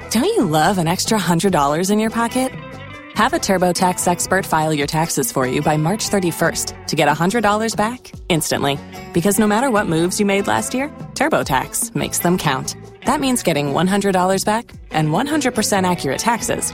Don't 0.10 0.26
you 0.26 0.46
love 0.46 0.80
an 0.80 0.88
extra 0.88 1.20
$100 1.20 1.92
in 1.92 2.00
your 2.00 2.10
pocket? 2.10 2.52
Have 3.14 3.34
a 3.34 3.40
TurboTax 3.40 4.08
expert 4.08 4.44
file 4.44 4.74
your 4.74 4.88
taxes 4.88 5.32
for 5.32 5.46
you 5.46 5.62
by 5.62 5.78
March 5.78 6.10
31st 6.10 6.88
to 6.88 6.96
get 6.96 7.08
$100 7.08 7.78
back 7.78 8.12
instantly. 8.28 8.80
Because 9.14 9.38
no 9.38 9.46
matter 9.46 9.70
what 9.70 9.86
moves 9.86 10.20
you 10.20 10.26
made 10.26 10.48
last 10.48 10.74
year, 10.74 10.90
TurboTax 11.14 11.94
makes 11.94 12.20
them 12.20 12.40
count. 12.40 12.76
That 13.06 13.20
means 13.20 13.44
getting 13.44 13.68
$100 13.68 14.46
back 14.46 14.72
and 14.90 15.10
100% 15.10 15.92
accurate 15.92 16.20
taxes 16.20 16.74